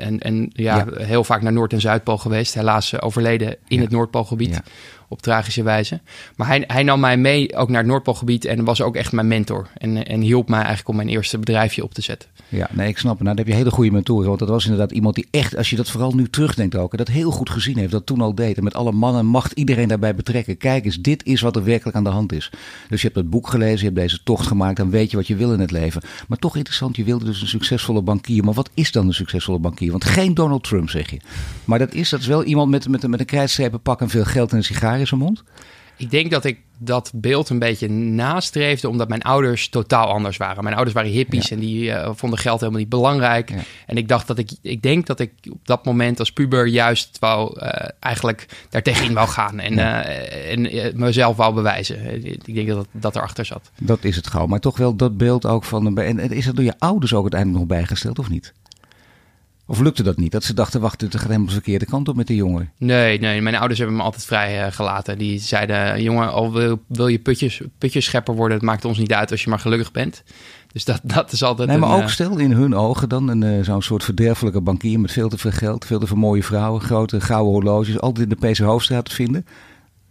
[0.00, 2.54] en, en ja, ja, heel vaak naar Noord- en Zuidpool geweest.
[2.54, 3.82] Helaas overleden in ja.
[3.82, 4.60] het Noordpoolgebied
[5.08, 6.00] op tragische wijze.
[6.36, 9.28] Maar hij, hij nam mij mee ook naar het Noordpoolgebied en was ook echt mijn
[9.28, 9.68] mentor.
[9.78, 12.28] En, en hielp mij eigenlijk om mijn eerste bedrijfje op te zetten.
[12.48, 13.22] Ja, nee, ik snap het.
[13.22, 14.26] Nou, dan heb je hele goede mentoren.
[14.26, 17.08] Want dat was inderdaad iemand die echt, als je dat vooral nu terugdenkt ook, dat
[17.08, 18.56] heel goed gezien heeft, dat toen al deed.
[18.56, 20.56] En met alle mannen en macht iedereen daarbij betrekken.
[20.56, 22.50] Kijk eens, dit is wat er werkelijk aan de hand is.
[22.88, 25.26] Dus je hebt het boek gelezen, je hebt deze tocht gemaakt, dan weet je wat
[25.26, 26.02] je wil in het leven.
[26.28, 28.44] Maar toch interessant, je wilde dus een succesvolle bankier.
[28.44, 29.90] Maar wat is dan een succesvolle bankier?
[29.90, 31.20] Want geen Donald Trump, zeg je.
[31.64, 34.24] Maar dat is, dat is wel iemand met, met, met een krijtstrepen pak en veel
[34.24, 35.42] geld en een sigaar in zijn mond?
[35.96, 40.62] Ik denk dat ik dat beeld een beetje nastreefde, omdat mijn ouders totaal anders waren.
[40.62, 43.50] Mijn ouders waren hippies en die uh, vonden geld helemaal niet belangrijk.
[43.50, 43.56] Ja.
[43.86, 47.18] En ik dacht dat ik, ik denk dat ik op dat moment als puber juist
[47.18, 47.68] wou uh,
[48.00, 50.08] eigenlijk daartegen wou gaan en, ja.
[50.08, 52.24] uh, en mezelf wou bewijzen.
[52.24, 53.70] Ik denk dat dat erachter zat.
[53.78, 55.98] Dat is het gauw, maar toch wel dat beeld ook van.
[55.98, 58.52] En is dat door je ouders ook uiteindelijk nog bijgesteld of niet?
[59.68, 60.32] Of lukte dat niet?
[60.32, 62.72] Dat ze dachten, wacht, het gaat helemaal de verkeerde kant op met de jongen.
[62.78, 65.18] Nee, nee, mijn ouders hebben me altijd vrij uh, gelaten.
[65.18, 69.30] Die zeiden, jongen, al wil, wil je putjes, putjeschepper worden, het maakt ons niet uit
[69.30, 70.22] als je maar gelukkig bent.
[70.72, 71.68] Dus dat, dat is altijd.
[71.68, 75.00] Nee, maar een, ook stel in hun ogen dan een, uh, zo'n soort verderfelijke bankier
[75.00, 78.36] met veel te veel geld, veel te veel mooie vrouwen, grote gouden horloges, altijd in
[78.40, 79.46] de PC Hoofdstraat te vinden.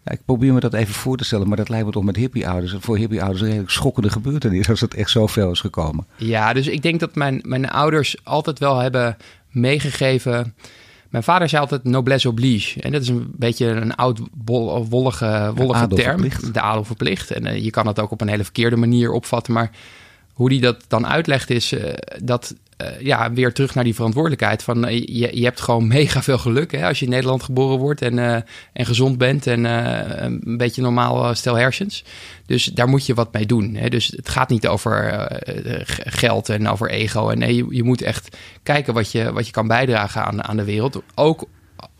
[0.04, 2.16] Ja, ik probeer me dat even voor te stellen, maar dat lijkt me toch met
[2.16, 2.76] hippie-ouders.
[2.80, 6.08] Voor hippie-ouders een redelijk schokkende gebeurtenis als het echt zo ver is gekomen.
[6.16, 9.18] Ja, dus ik denk dat mijn, mijn ouders altijd wel hebben
[9.56, 10.56] meegegeven.
[11.10, 12.82] Mijn vader zei altijd noblesse oblige.
[12.82, 16.20] En dat is een beetje een oud wollige, wollige de term.
[16.20, 16.54] Verplicht.
[16.54, 17.32] De adel verplicht.
[17.32, 19.54] En uh, je kan het ook op een hele verkeerde manier opvatten.
[19.54, 19.72] Maar
[20.34, 22.56] hoe die dat dan uitlegt is uh, dat...
[22.82, 24.64] Uh, ja, weer terug naar die verantwoordelijkheid.
[24.64, 28.02] Van, je, je hebt gewoon mega veel geluk hè, als je in Nederland geboren wordt
[28.02, 28.20] en,
[28.74, 29.64] en gezond bent en
[30.24, 32.04] een beetje normaal stel hersens.
[32.46, 33.76] Dus daar moet je wat mee doen.
[33.76, 33.90] Hè?
[33.90, 35.28] Dus het gaat niet over
[36.04, 37.30] geld en over ego.
[37.30, 40.58] En nee, je, je, moet echt kijken wat je, wat je kan bijdragen aan, aan
[40.58, 41.02] de wereld.
[41.16, 41.48] Ook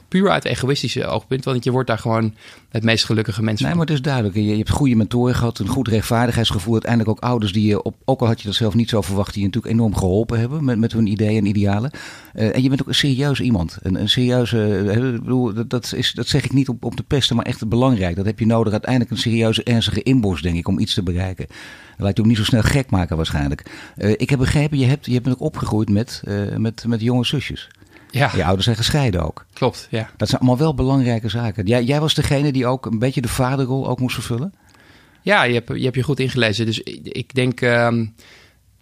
[0.08, 1.44] puur uit egoïstische oogpunt.
[1.44, 2.34] Want je wordt daar gewoon
[2.70, 3.78] het meest gelukkige mens nee, van.
[3.78, 4.36] maar het is duidelijk.
[4.36, 6.74] Je, hebt goede mentoren gehad, een goed rechtvaardigheidsgevoel.
[6.74, 9.34] Uiteindelijk ook ouders die je, op, ook al had je dat zelf niet zo verwacht,
[9.34, 11.92] die je natuurlijk enorm geholpen hebben met, met hun ideeën en idealen.
[12.36, 13.78] Uh, en je bent ook een serieus iemand.
[13.82, 17.04] Een, een serieuze, ik bedoel, dat, dat, is, dat zeg ik niet op, op de
[17.04, 18.16] pesten, maar echt belangrijk.
[18.16, 18.72] Dat heb je nodig.
[18.72, 21.46] Uiteindelijk een serieuze, ernstige inborst, denk ik, om iets te bereiken.
[21.98, 23.72] Laat je ook niet zo snel gek maken waarschijnlijk.
[23.98, 26.24] Uh, ik heb begrepen, je, hebt, je bent ook opgegroeid met,
[26.58, 27.70] met, met jonge zusjes.
[28.20, 28.32] Ja.
[28.36, 29.46] Je ouders zijn gescheiden ook.
[29.54, 30.10] Klopt, ja.
[30.18, 31.66] Dat zijn allemaal wel belangrijke zaken.
[31.66, 34.54] Jij, jij was degene die ook een beetje de vaderrol ook moest vervullen?
[35.22, 36.66] Ja, je hebt je, hebt je goed ingelezen.
[36.66, 37.62] Dus ik, ik denk...
[37.62, 38.16] Um,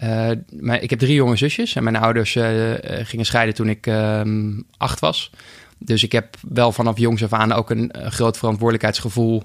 [0.03, 3.85] uh, mijn, ik heb drie jonge zusjes en mijn ouders uh, gingen scheiden toen ik
[3.85, 5.31] um, acht was.
[5.77, 9.43] Dus ik heb wel vanaf jongs af aan ook een, een groot verantwoordelijkheidsgevoel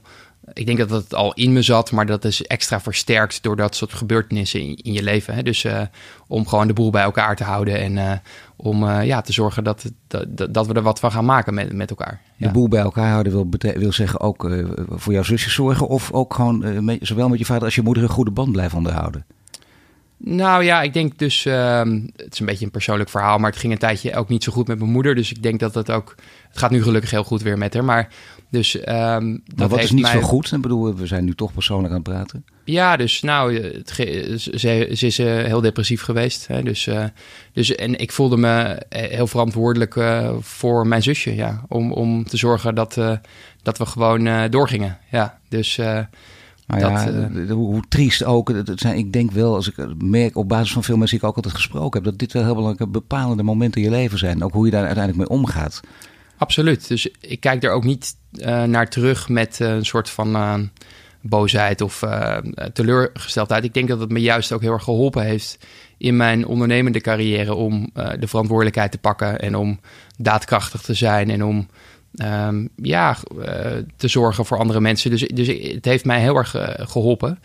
[0.53, 3.77] ik denk dat het al in me zat, maar dat is extra versterkt door dat
[3.77, 5.35] soort gebeurtenissen in, in je leven.
[5.35, 5.43] Hè?
[5.43, 5.81] Dus uh,
[6.27, 8.13] om gewoon de boel bij elkaar te houden en uh,
[8.61, 11.73] om uh, ja, te zorgen dat, dat, dat we er wat van gaan maken met,
[11.73, 12.21] met elkaar.
[12.37, 12.47] Ja.
[12.47, 14.51] De boel bij elkaar houden wil, wil zeggen ook
[14.89, 18.03] voor jouw zusjes zorgen of ook gewoon met, zowel met je vader als je moeder
[18.03, 19.25] een goede band blijven onderhouden?
[20.21, 21.79] Nou ja, ik denk dus, uh,
[22.17, 24.53] het is een beetje een persoonlijk verhaal, maar het ging een tijdje ook niet zo
[24.53, 25.15] goed met mijn moeder.
[25.15, 26.15] Dus ik denk dat het ook,
[26.49, 27.85] het gaat nu gelukkig heel goed weer met haar.
[27.85, 28.09] Maar
[28.51, 30.13] dus, um, dat maar wat heeft is niet mij...
[30.13, 30.53] zo goed?
[30.53, 32.45] Ik bedoel, we zijn nu toch persoonlijk aan het praten.
[32.65, 36.47] Ja, dus nou, het, ze, ze, is uh, heel depressief geweest.
[36.47, 37.05] Hè, dus, uh,
[37.53, 41.65] dus, en ik voelde me heel verantwoordelijk uh, voor mijn zusje, ja.
[41.69, 43.01] Om, om te zorgen dat,
[43.63, 45.39] dat we gewoon doorgingen, ja.
[45.49, 45.77] Dus
[46.67, 48.49] Maar ja, hoe triest ook.
[48.49, 51.31] Het zijn, ik denk wel, als ik merk op basis van veel mensen die ik
[51.31, 54.43] ook altijd gesproken heb, dat dit wel heel belangrijke bepalende momenten in je leven zijn.
[54.43, 55.81] Ook hoe je daar uiteindelijk mee omgaat.
[56.39, 56.89] Absoluut.
[56.89, 58.17] Dus ik kijk er ook niet
[58.67, 60.71] naar terug met een soort van
[61.21, 62.37] boosheid of uh,
[62.73, 63.65] teleurgesteldheid.
[63.65, 65.59] Ik denk dat het me juist ook heel erg geholpen heeft
[65.97, 69.81] in mijn ondernemende carrière om uh, de verantwoordelijkheid te pakken en om
[70.17, 71.69] daadkrachtig te zijn en om
[72.15, 73.45] um, ja, uh,
[73.97, 75.11] te zorgen voor andere mensen.
[75.11, 77.39] Dus, dus het heeft mij heel erg geholpen.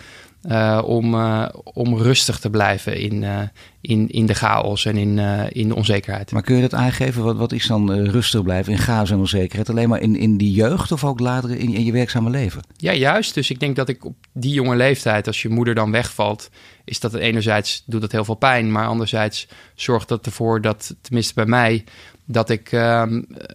[0.50, 3.40] Uh, om, uh, om rustig te blijven in, uh,
[3.82, 6.32] in, in de chaos en in, in de onzekerheid.
[6.32, 7.24] Maar kun je dat aangeven?
[7.24, 9.70] Wat, wat is dan rustig blijven in chaos en onzekerheid?
[9.70, 12.62] Alleen maar in, in die jeugd of ook later in, in je werkzame leven?
[12.78, 13.34] Ja, juist.
[13.34, 16.50] Dus ik denk dat ik op die jonge leeftijd, als je moeder dan wegvalt,
[16.86, 21.34] is dat enerzijds doet dat heel veel pijn, maar anderzijds zorgt dat ervoor dat, tenminste
[21.34, 21.84] bij mij,
[22.26, 23.04] dat ik uh,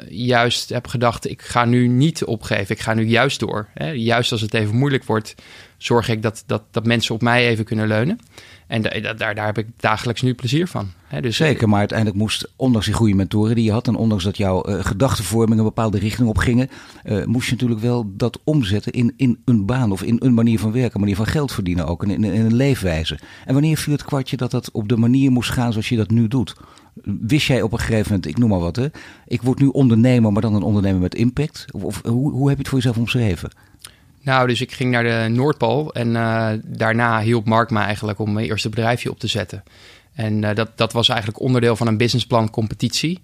[0.09, 3.68] juist heb gedacht: ik ga nu niet opgeven, ik ga nu juist door.
[3.74, 3.90] Hè?
[3.90, 5.35] Juist als het even moeilijk wordt,
[5.79, 8.19] zorg ik dat, dat, dat mensen op mij even kunnen leunen.
[8.67, 10.91] En daar, daar heb ik dagelijks nu plezier van.
[11.21, 13.88] Dus, Zeker, maar uiteindelijk moest, ondanks die goede mentoren die je had...
[13.88, 16.69] en ondanks dat jouw uh, gedachtenvorming een bepaalde richting op gingen...
[17.05, 20.59] Uh, moest je natuurlijk wel dat omzetten in, in een baan of in een manier
[20.59, 20.95] van werken...
[20.95, 23.19] een manier van geld verdienen ook, in, in, in een leefwijze.
[23.45, 26.11] En wanneer viel het kwartje dat dat op de manier moest gaan zoals je dat
[26.11, 26.57] nu doet?
[27.03, 28.87] Wist jij op een gegeven moment, ik noem maar wat, hè,
[29.27, 31.64] ik word nu ondernemer, maar dan een ondernemer met impact?
[31.71, 33.51] Of, of hoe, hoe heb je het voor jezelf omschreven?
[34.29, 38.33] Nou, dus ik ging naar de Noordpool en uh, daarna hielp Mark me eigenlijk om
[38.33, 39.62] mijn eerste bedrijfje op te zetten.
[40.12, 43.21] En uh, dat, dat was eigenlijk onderdeel van een businessplan competitie.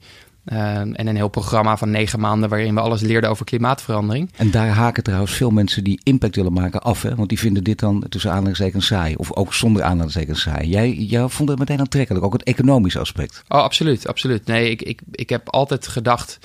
[0.52, 4.30] Uh, en een heel programma van negen maanden waarin we alles leerden over klimaatverandering.
[4.36, 7.02] En daar haken trouwens veel mensen die impact willen maken af.
[7.02, 7.14] Hè?
[7.14, 9.14] Want die vinden dit dan tussen aanhalingstekens saai.
[9.14, 10.68] Of ook zonder aanhalingstekens saai.
[10.68, 13.42] Jij, jij vond het meteen aantrekkelijk, ook het economische aspect.
[13.48, 14.46] Oh, absoluut, absoluut.
[14.46, 16.38] Nee, ik, ik, ik heb altijd gedacht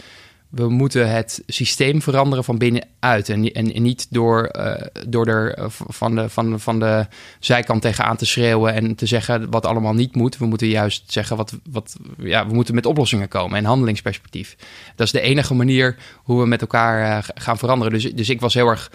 [0.50, 3.30] we moeten het systeem veranderen van binnenuit.
[3.30, 4.74] En, en, niet door, uh,
[5.08, 7.08] door er eh, van de, van, van de
[7.40, 10.38] zijkant tegenaan te schreeuwen en te zeggen wat allemaal niet moet.
[10.38, 14.56] We moeten juist zeggen wat, wat ja, we moeten met oplossingen komen en handelingsperspectief.
[14.96, 17.94] Dat is de enige manier hoe we met elkaar uh, gaan veranderen.
[17.94, 18.92] Dus, dus ik was heel erg.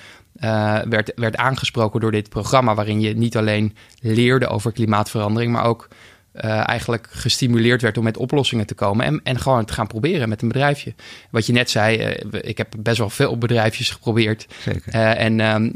[0.89, 5.89] Werd, werd aangesproken door dit programma, waarin je niet alleen leerde over klimaatverandering, maar ook
[6.35, 10.29] uh, eigenlijk gestimuleerd werd om met oplossingen te komen en, en gewoon te gaan proberen
[10.29, 10.95] met een bedrijfje.
[11.31, 14.47] Wat je net zei, uh, ik heb best wel veel bedrijfjes geprobeerd.
[14.63, 14.95] Zeker.
[14.95, 15.71] Uh, en ehm,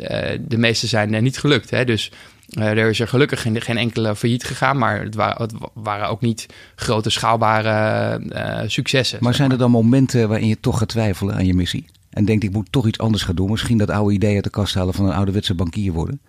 [0.49, 1.71] de meeste zijn niet gelukt.
[1.71, 1.85] Hè?
[1.85, 2.13] Dus
[2.49, 6.21] er is er gelukkig geen, geen, enkele failliet gegaan, maar het, wa het waren ook
[6.21, 8.21] niet grote schaalbare
[8.67, 9.19] successen.
[9.21, 11.87] Maar zijn er dan momenten waarin je toch gaat twijfelen aan je missie?
[12.11, 13.51] En denkt, ik moet toch iets anders gaan doen.
[13.51, 16.21] Misschien dat oude idee uit de kast halen van een ouderwetse bankier worden?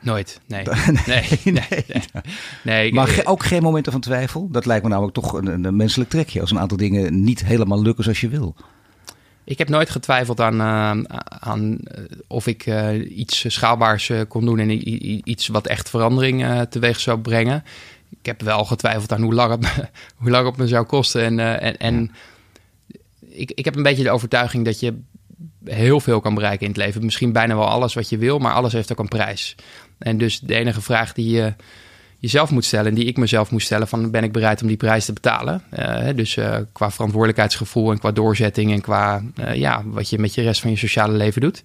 [0.00, 0.64] Nooit, nee.
[1.06, 2.02] nee, nee, nee,
[2.62, 2.92] nee.
[2.92, 4.48] Maar ook geen momenten van twijfel?
[4.50, 6.40] Dat lijkt me namelijk toch een, een, menselijk trekje.
[6.40, 8.54] Als een aantal dingen niet helemaal lukken zoals je wil.
[9.44, 14.58] Ik heb nooit getwijfeld aan, uh, aan uh, of ik uh, iets schaalbaars kon doen
[14.58, 14.70] en
[15.30, 17.64] iets wat echt verandering teweeg zou brengen.
[18.10, 19.88] Ik heb wel getwijfeld aan hoe lang het me,
[20.20, 21.22] hoe lang het me zou kosten.
[21.22, 22.10] En, en, en
[23.30, 24.94] ik, ik heb een beetje de overtuiging dat je
[25.64, 27.04] heel veel kan bereiken in het leven.
[27.04, 29.54] Misschien bijna wel alles wat je wil, maar alles heeft ook een prijs.
[29.98, 31.54] En dus de enige vraag die je
[32.18, 34.76] jezelf moet stellen, en die ik mezelf moet stellen, van ben ik bereid om die
[34.76, 35.62] prijs te betalen?
[35.78, 40.34] Uh, dus uh, qua verantwoordelijkheidsgevoel en qua doorzetting en qua uh, ja, wat je met
[40.34, 41.62] je rest van je sociale leven doet.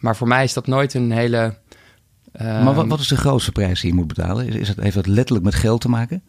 [0.00, 1.54] Maar voor mij is dat nooit een hele.
[2.38, 4.46] maar wat, wat, is de grootste prijs die je moet betalen?
[4.46, 6.22] Is, is het, heeft dat letterlijk met geld te maken?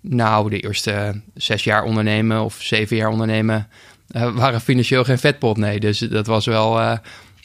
[0.00, 3.68] Nou, de eerste zes jaar ondernemen of zeven jaar ondernemen
[4.08, 5.56] waren financieel geen vetpot.
[5.56, 6.98] Nee, dus dat was wel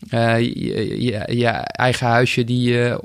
[0.10, 2.96] uh, je, je, eigen huisje die, uh,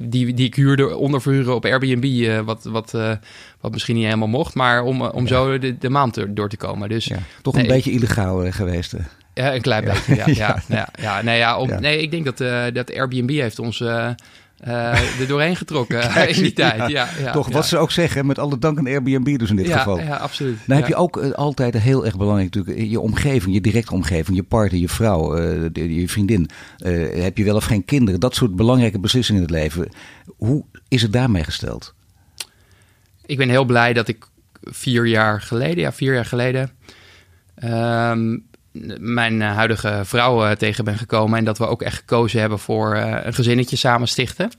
[0.00, 2.90] die, die ik huurde onderverhuren op Airbnb, uh, wat, wat,
[3.60, 6.88] wat misschien niet helemaal mocht, maar om, om zo de, de maand door te komen.
[6.88, 8.94] Dus, ja, toch een beetje illegaal geweest.
[9.34, 10.24] Ja, een klein beetje, ja.
[10.44, 12.38] ja, ja, ja, nee, ja, om, nee, ik denk dat,
[12.74, 13.82] dat Airbnb heeft ons
[14.64, 16.90] uh, er doorheen getrokken in die tijd.
[16.90, 19.72] Ja, ja, Toch, wat ze ook zeggen, met alle dank aan Airbnb dus in dit
[19.72, 19.98] geval.
[19.98, 20.58] Ja, absoluut.
[20.66, 24.36] Dan heb je ook uh, altijd heel erg belangrijk natuurlijk, je omgeving, je directe omgeving,
[24.36, 26.48] je partner, je vrouw, uh, je vriendin.
[27.14, 28.20] heb je wel of geen kinderen?
[28.20, 29.88] Dat soort belangrijke beslissingen in het leven.
[30.36, 31.94] Hoe is het daarmee gesteld?
[33.26, 34.26] Ik ben heel blij dat ik
[34.62, 36.70] vier jaar geleden, ja, vier jaar geleden,
[37.64, 38.46] um,
[39.00, 41.38] mijn eh, huidige vrouw eh, tegen ben gekomen.
[41.38, 44.50] En dat we ook echt gekozen hebben voor eh, een gezinnetje samen stichten.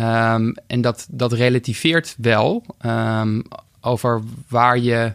[0.00, 3.42] Um, en dat, dat relativeert wel um,
[3.80, 5.12] over waar je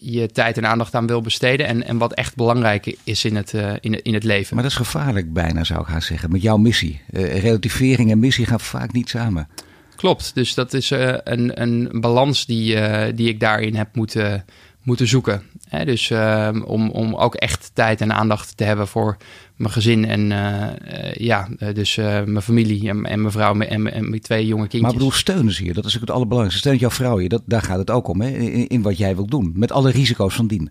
[0.00, 1.66] je tijd en aandacht aan wil besteden.
[1.66, 4.54] En, en wat echt belangrijk is in het, uh, in, in het leven.
[4.54, 7.00] Maar dat is gevaarlijk bijna, zou ik gaan zeggen, met jouw missie.
[7.10, 9.48] Uh, relativering en missie gaan vaak niet samen.
[9.96, 12.76] Klopt, dus dat is uh, een, een balans die,
[13.14, 14.44] die ik daarin heb moeten,
[14.82, 15.42] moeten zoeken.
[15.84, 19.16] Dus ehm, om, om ook echt tijd en aandacht te hebben voor
[19.56, 20.28] mijn gezin en
[21.12, 24.80] ja, dus mijn familie en, en mijn vrouw en, en, mijn twee jonge kindjes.
[24.80, 25.72] Maar ik bedoel, steunen ze je?
[25.72, 26.68] Dat is natuurlijk het allerbelangrijkste.
[26.68, 27.28] Steunt jouw vrouw je?
[27.28, 28.28] Dat, daar gaat het ook om, hè?
[28.28, 29.52] In, in wat jij wilt doen.
[29.54, 30.70] Met alle risico's van dien.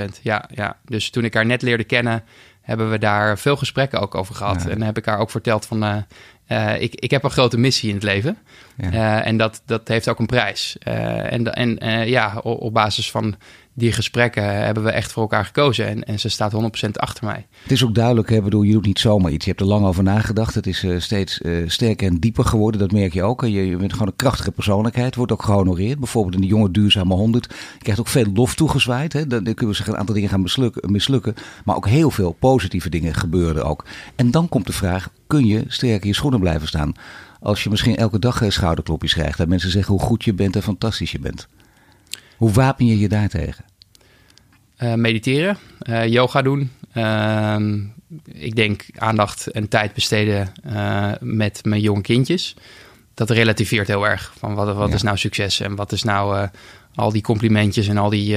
[0.00, 0.76] 100%, ja, ja.
[0.84, 2.24] Dus toen ik haar net leerde kennen,
[2.60, 4.66] hebben we daar veel gesprekken ook over gehad.
[4.66, 5.84] En heb ik haar ook verteld van,
[6.48, 8.38] uh, ik, ik heb een grote missie in het leven.
[8.76, 8.92] Ja.
[8.92, 10.76] Uh, en dat, dat heeft ook een prijs.
[10.78, 13.34] En en ja, op, op, basis van
[13.74, 15.86] die gesprekken hebben we echt voor elkaar gekozen.
[15.86, 17.46] En, en ze staat 100% achter mij.
[17.62, 19.44] Het is ook duidelijk, hè, bedoel, je doet niet zomaar iets.
[19.44, 20.54] Je hebt er lang over nagedacht.
[20.54, 22.80] Het is steeds sterker en dieper geworden.
[22.80, 23.40] Dat merk je ook.
[23.40, 25.14] Je, je bent gewoon een krachtige persoonlijkheid.
[25.14, 25.98] Wordt ook gehonoreerd.
[25.98, 27.44] Bijvoorbeeld in de jonge duurzame 100.
[27.72, 29.12] Je krijgt ook veel lof toegezwaaid.
[29.12, 29.26] Hè.
[29.26, 31.34] Dan, kunnen we zeggen een aantal dingen gaan mislukken, mislukken.
[31.64, 33.84] Maar ook heel veel positieve dingen gebeuren ook.
[34.16, 36.92] En dan komt de vraag, kun je sterk in je schoenen blijven staan?
[37.40, 40.62] Als je misschien elke dag schouderklopjes krijgt en mensen zeggen hoe goed je bent en
[40.62, 41.48] fantastisch je bent.
[42.44, 43.64] Hoe wapen je je daartegen?
[44.82, 46.70] Uh, mediteren, uh, yoga doen.
[46.94, 47.56] Uh,
[48.32, 52.56] ik denk aandacht en tijd besteden uh, met mijn jonge kindjes.
[53.14, 54.34] Dat relativeert heel erg.
[54.38, 54.94] Van wat, wat ja.
[54.94, 56.48] is nou succes en wat is nou
[56.94, 58.36] al die complimentjes en al die,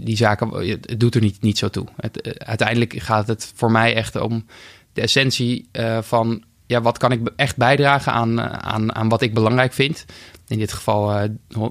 [0.00, 0.68] die zaken.
[0.68, 1.86] Het doet er niet, niet zo toe.
[1.96, 4.46] Het, uiteindelijk gaat het voor mij echt om
[4.92, 5.68] de essentie
[6.00, 10.04] van ja, wat kan ik echt bijdragen aan, eh, aan, aan wat ik belangrijk vind.
[10.48, 11.68] In dit geval uh,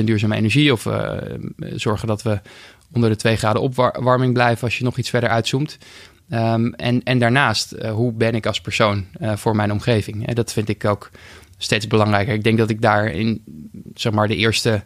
[0.00, 1.12] 100% duurzame energie of uh,
[1.56, 2.40] zorgen dat we
[2.92, 5.78] onder de 2 graden opwarming blijven als je nog iets verder uitzoomt.
[6.30, 10.32] Um, en, en daarnaast, hoe ben ik als persoon voor mijn omgeving?
[10.32, 11.10] dat vind ik ook
[11.58, 12.34] steeds belangrijker.
[12.34, 13.42] Ik denk dat ik daar in
[13.94, 14.82] zeg maar, de eerste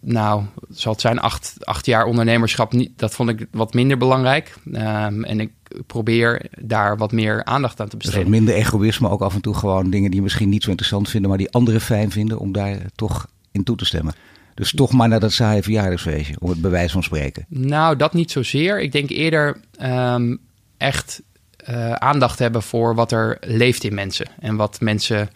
[0.00, 2.72] nou, zal het zijn acht, acht jaar ondernemerschap.
[2.72, 4.54] Niet, dat vond ik wat minder belangrijk.
[4.72, 5.50] Um, en ik
[5.86, 8.30] probeer daar wat meer aandacht aan te dus besteden.
[8.30, 11.08] Dus minder egoïsme, ook af en toe gewoon dingen die je misschien niet zo interessant
[11.08, 14.14] vinden, maar die anderen fijn vinden, om daar toch in toe te stemmen.
[14.54, 17.44] Dus toch maar naar dat saaie verjaardagsfeestje, om het bewijs van spreken.
[17.48, 18.80] Nou, dat niet zozeer.
[18.80, 20.38] Ik denk eerder um,
[20.76, 21.22] echt
[21.68, 24.26] uh, aandacht hebben voor wat er leeft in mensen.
[24.40, 25.30] En wat mensen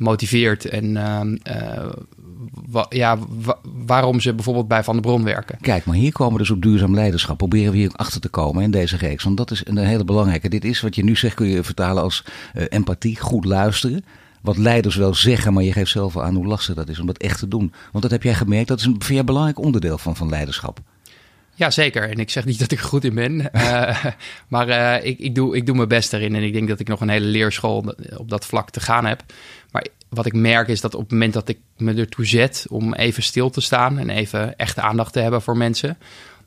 [0.00, 0.84] motiveert en
[1.48, 1.88] uh,
[2.88, 3.18] ja,
[3.86, 5.58] waarom ze bijvoorbeeld bij Van de Bron werken.
[5.60, 7.36] Kijk, maar hier komen we dus op duurzaam leiderschap.
[7.36, 9.24] Proberen we hier achter te komen in deze reeks.
[9.24, 10.48] Want dat is een hele belangrijke.
[10.48, 14.04] Dit is wat je nu zegt, kun je vertalen als uh, empathie, goed luisteren.
[14.40, 17.18] Wat leiders wel zeggen, maar je geeft zelf aan hoe lastig dat is om dat
[17.18, 17.72] echt te doen.
[17.92, 20.80] Want dat heb jij gemerkt, dat is een vind belangrijk onderdeel van, van leiderschap.
[21.60, 22.10] Ja, zeker.
[22.10, 23.50] En ik zeg niet dat ik er goed in ben.
[23.52, 24.04] Uh,
[24.48, 26.34] maar uh, ik, ik, doe, ik doe mijn best erin.
[26.34, 29.22] En ik denk dat ik nog een hele leerschool op dat vlak te gaan heb.
[30.10, 33.22] Wat ik merk is dat op het moment dat ik me ertoe zet om even
[33.22, 35.98] stil te staan en even echt aandacht te hebben voor mensen,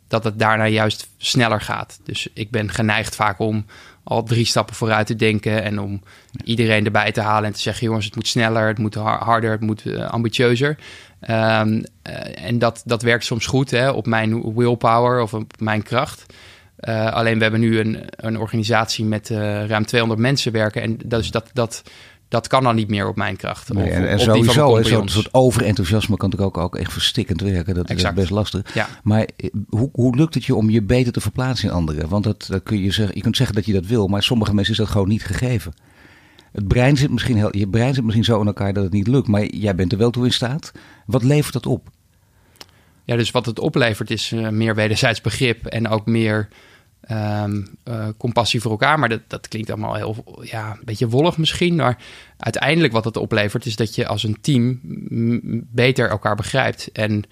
[0.08, 2.00] dat het daarna juist sneller gaat.
[2.04, 3.66] Dus ik ben geneigd vaak om
[4.04, 6.02] al drie stappen vooruit te denken en om
[6.44, 9.62] iedereen erbij te halen en te zeggen: jongens, het moet sneller, het moet harder, het
[9.62, 10.78] moet uh, ambitieuzer.
[11.30, 15.84] Um, uh, en dat, dat werkt soms goed hè, op mijn willpower of op mijn
[15.84, 16.26] kracht.
[16.80, 19.30] Uh, alleen we hebben nu een, een organisatie met
[19.68, 21.84] ruim 200 mensen werken en dat, is dat, dat
[22.34, 23.74] dat kan dan niet meer op mijn kracht.
[23.74, 27.76] Nee, en, en sowieso, zo'n soort overenthousiasme kan natuurlijk ook, ook echt verstikkend werken.
[27.76, 28.74] Dat is best lastig.
[28.74, 28.88] Ja.
[29.04, 32.10] Maar eh, hoe, hoe lukt het je om je beter te verplaatsen in anderen?
[32.10, 34.54] Want dat, dat kun je, zeggen, je kunt zeggen dat je dat wil, maar sommige
[34.54, 35.74] mensen is dat gewoon niet gegeven.
[36.52, 39.08] Het brein zit misschien heel, je brein zit misschien zo in elkaar dat het niet
[39.08, 40.72] lukt, maar jij bent er wel toe in staat.
[41.06, 41.90] Wat levert dat op?
[43.04, 46.48] Ja, dus wat het oplevert is uh, meer wederzijds begrip en ook meer
[47.12, 49.00] um, uh, compassie voor elkaar.
[49.00, 51.76] Maar dat, dat klinkt allemaal heel ja, een beetje wollig misschien.
[51.76, 51.98] Maar
[52.38, 54.80] uiteindelijk wat het oplevert is dat je als een team
[55.72, 56.92] beter elkaar begrijpt.
[56.92, 57.24] En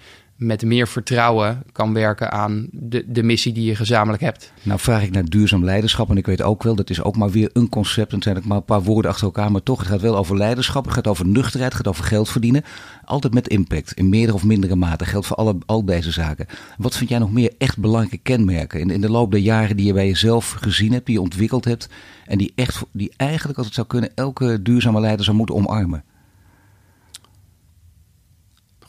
[0.42, 4.52] met meer vertrouwen kan werken aan de, de missie die je gezamenlijk hebt.
[4.62, 7.30] Nou vraag ik naar duurzaam leiderschap en ik weet ook wel, dat is ook maar
[7.30, 8.12] weer een concept.
[8.12, 10.36] En zijn ook maar een paar woorden achter elkaar, maar toch, het gaat wel over
[10.36, 12.64] leiderschap, het gaat over nuchterheid, het gaat over geld verdienen.
[13.04, 15.04] Altijd met impact, in meerdere of mindere mate.
[15.04, 16.46] Geldt voor alle, al deze zaken.
[16.78, 19.86] Wat vind jij nog meer echt belangrijke kenmerken in, in de loop der jaren die
[19.86, 21.88] je bij jezelf gezien hebt, die je ontwikkeld hebt
[22.26, 26.04] en die, echt, die eigenlijk, als het zou kunnen, elke duurzame leider zou moeten omarmen?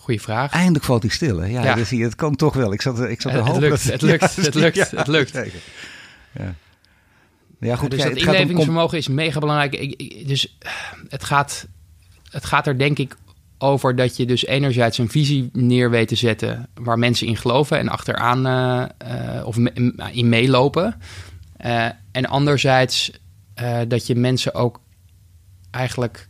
[0.04, 0.52] Goeie vraag.
[0.52, 1.38] Eindelijk valt hij stil.
[1.38, 1.48] Hè?
[1.48, 1.86] Ja, ja.
[1.90, 2.74] je, het kan toch wel.
[2.74, 3.62] Ik zat, ik zat te het, hopen.
[3.62, 5.34] Lukt, het lukt, het lukt, het lukt.
[6.32, 6.56] Ja.
[7.60, 7.92] Ja, goed.
[7.92, 9.76] dus dat inlevingsvermogen is mega belangrijk.
[9.76, 10.58] Ik, ik, dus
[11.10, 11.68] het gaat,
[12.30, 13.16] het gaat er denk ik
[13.58, 17.78] over dat je dus enerzijds een visie neer weet te zetten waar mensen in geloven
[17.78, 18.86] en achteraan uh,
[19.38, 21.02] uh, of me, in meelopen.
[21.66, 23.12] Uh, en anderzijds
[23.88, 24.80] dat je mensen ook
[25.72, 26.28] eigenlijk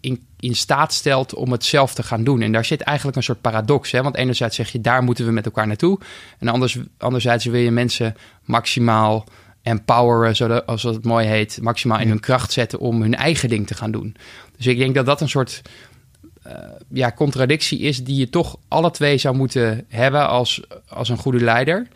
[0.00, 2.42] in, in staat stelt om het zelf te gaan doen.
[2.42, 3.90] En daar zit eigenlijk een soort paradox.
[3.90, 4.02] Hè?
[4.02, 5.98] Want enerzijds zeg je, daar moeten we met elkaar naartoe.
[6.38, 9.24] En anders, anderzijds wil je mensen maximaal
[9.62, 13.74] empoweren, zoals het mooi heet, maximaal in hun kracht zetten om hun eigen ding te
[13.74, 14.16] gaan doen.
[14.56, 15.62] Dus ik denk dat dat een soort
[16.88, 21.40] ja, contradictie is die je toch alle twee zou moeten hebben als, als een goede
[21.40, 21.88] leider.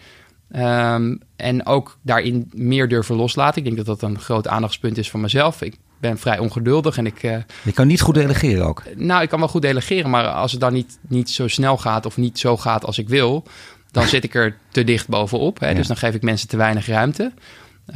[0.50, 3.58] Ehm, en ook daarin meer durven loslaten.
[3.58, 5.62] Ik denk dat dat een groot aandachtspunt is van mezelf.
[5.62, 7.22] Ik ben vrij ongeduldig en ik...
[7.22, 8.82] Uh, je kan niet goed delegeren ook?
[8.96, 12.06] Nou, ik kan wel goed delegeren, maar als het dan niet, niet zo snel gaat
[12.06, 13.44] of niet zo gaat als ik wil,
[13.90, 15.60] dan zit ik er te dicht bovenop.
[15.60, 15.74] Hè?
[15.74, 17.32] Dus dan geef ik mensen te weinig ruimte.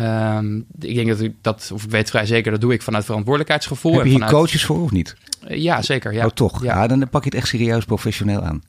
[0.00, 3.04] Um, ik denk dat ik dat, of ik weet vrij zeker, dat doe ik vanuit
[3.04, 3.92] verantwoordelijkheidsgevoel.
[3.92, 4.34] Heb je hier vanuit...
[4.34, 5.16] coaches voor of niet?
[5.48, 6.12] Uh, ja, zeker.
[6.12, 6.24] Ja.
[6.24, 6.62] Oh, toch?
[6.62, 6.82] Ja.
[6.82, 6.86] ja.
[6.86, 8.62] dan pak je het echt serieus professioneel aan.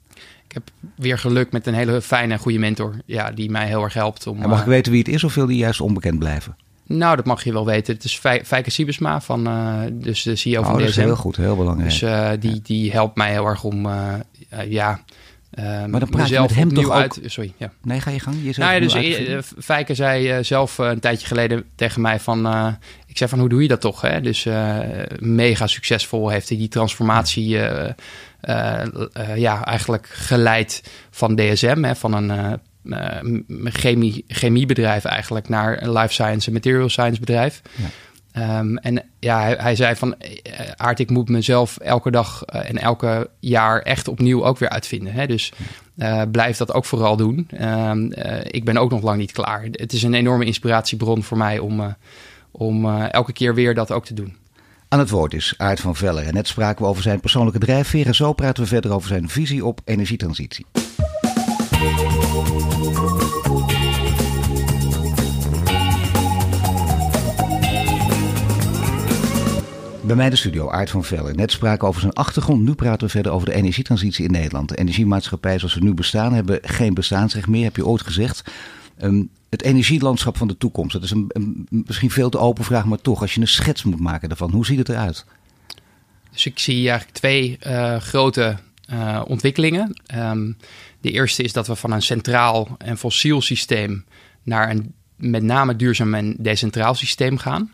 [0.48, 0.64] Ik heb
[0.96, 2.96] weer geluk met een hele fijne en goede mentor.
[3.06, 4.28] Ja, die mij heel erg helpt.
[4.28, 6.56] Om, en mag ik weten wie het is of wil die juist onbekend blijven?
[6.88, 7.94] Nou, dat mag je wel weten.
[7.94, 10.86] Het is Fijke Siebesma, van, uh, dus de CEO van oh, DSM.
[10.86, 11.90] Dat is heel goed, heel belangrijk.
[11.90, 14.14] Dus uh, die, die helpt mij heel erg om, uh,
[14.68, 15.00] ja...
[15.88, 16.92] maar dan praat je met hem toch ook...
[16.92, 17.20] uit.
[17.26, 17.72] Sorry, ja.
[17.84, 18.36] Nee, ga je gang.
[18.44, 22.48] Je nou ja, dus Fijke zei zelf een tijdje geleden tegen mij van...
[23.08, 24.02] ik zei van, hoe doe je dat toch?
[24.02, 24.22] Hè?
[24.22, 24.48] Dus
[25.20, 27.60] mega succesvol heeft hij die transformatie...
[29.36, 32.60] ja, eigenlijk geleid van DSM, hè, van een
[33.64, 37.62] chemie, chemiebedrijf eigenlijk naar een life science en material science bedrijf.
[37.76, 37.86] Ja.
[38.60, 40.30] Um, en ja, hij, hij, zei van uh,
[40.76, 45.14] Aard, ik moet mezelf elke dag uh, en elke jaar echt opnieuw ook weer uitvinden.
[45.14, 45.28] Hè?
[45.28, 45.54] Dus
[45.98, 47.50] uh, blijf dat ook vooral doen.
[47.62, 48.12] Um,
[48.42, 49.68] ik ben ook nog lang niet klaar.
[49.72, 51.96] Het is een enorme inspiratiebron voor mij om,
[52.52, 54.36] om elke keer weer dat ook te doen.
[54.90, 56.28] Aan het woord is Aard van Veller.
[56.28, 58.08] En net spraken we over zijn persoonlijke drijfveer.
[58.08, 60.66] En zo praten we verder over zijn visie op energietransitie.
[70.07, 71.36] Bij mij de studio, Aart van Vellen.
[71.36, 72.61] Net spraken over zijn achtergrond.
[72.61, 74.69] Nu praten we verder over de energietransitie in Nederland.
[74.69, 78.51] De energiemaatschappijen zoals ze nu bestaan hebben geen bestaansrecht meer, heb je ooit gezegd.
[79.01, 83.01] Um, het energielandschap van de toekomst, dat is een, misschien veel te open vraag, maar
[83.01, 85.25] toch, als je een schets moet maken daarvan, hoe ziet het eruit?
[86.32, 88.57] Dus ik zie eigenlijk twee uh, grote
[88.93, 90.01] uh, ontwikkelingen.
[90.15, 90.57] Um,
[91.02, 94.06] de eerste is dat we van een centraal en fossiel systeem
[94.43, 97.74] naar een met name duurzaam en decentraal systeem gaan.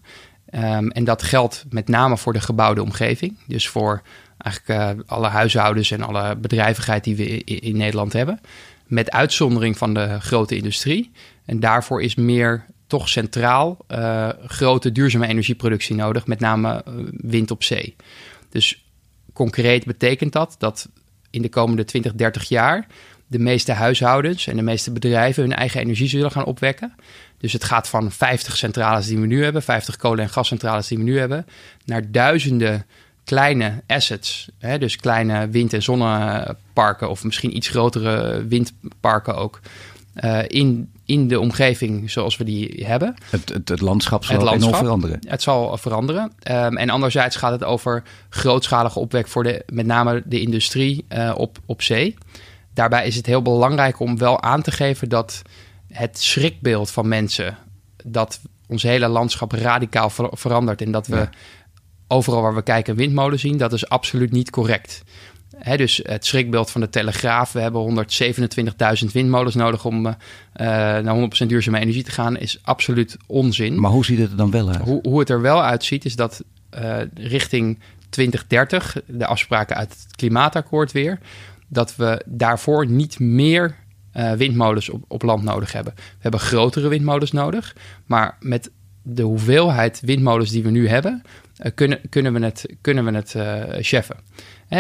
[0.55, 3.38] Um, en dat geldt met name voor de gebouwde omgeving.
[3.47, 4.01] Dus voor
[4.38, 8.39] eigenlijk uh, alle huishoudens en alle bedrijvigheid die we in, Nederland hebben.
[8.88, 11.11] Met uitzondering van de grote industrie.
[11.45, 16.28] En daarvoor is meer toch centraal uh, grote duurzame energieproductie nodig.
[16.28, 17.95] Met name uh, wind op zee.
[18.49, 18.86] Dus
[19.34, 20.89] concreet betekent dat dat
[21.30, 22.88] in de komende 20, 30 jaar
[23.34, 26.93] de meeste huishoudens en de meeste bedrijven hun eigen energie zullen gaan opwekken.
[27.38, 30.97] Dus het gaat van 50 centrales die we nu hebben, 50 kolen- en gascentrales die
[30.97, 31.45] we nu hebben,
[31.86, 32.86] naar duizenden
[33.23, 34.49] kleine assets.
[34.59, 39.59] Hè, dus kleine wind- en zonneparken of misschien iets grotere windparken ook.
[40.23, 43.15] Uh, in, in de omgeving zoals we die hebben.
[43.29, 45.19] Het, het, het landschap zal het landschap, enorm veranderen.
[45.27, 46.31] Het zal veranderen.
[46.51, 51.34] Um, en anderzijds gaat het over grootschalige opwek voor de, met name de industrie uh,
[51.38, 52.15] op, op zee.
[52.74, 55.41] Daarbij is het heel belangrijk om wel aan te geven dat
[55.88, 57.57] het schrikbeeld van mensen
[58.03, 61.30] dat ons hele landschap radicaal ver verandert en dat we ja.
[62.07, 65.03] overal waar we kijken windmolen zien, dat is absoluut niet correct.
[65.57, 68.05] He, dus het schrikbeeld van de Telegraaf, we hebben
[69.05, 70.13] 127.000 windmolens nodig om uh,
[70.55, 73.80] naar 100% duurzame energie te gaan, is absoluut onzin.
[73.80, 74.82] Maar hoe ziet het er dan wel uit?
[74.82, 76.43] Hoe, hoe het er wel uitziet, is dat
[76.80, 81.19] uh, richting 2030, de afspraken uit het klimaatakkoord weer,
[81.74, 83.76] dat we daarvoor niet meer
[84.17, 85.93] uh, windmolens op, op land nodig hebben.
[85.95, 88.71] We hebben grotere windmolens nodig, maar met
[89.01, 91.21] de hoeveelheid windmolens die we nu hebben,
[91.59, 94.15] uh, kunnen, kunnen we het, kunnen we het uh, cheffen.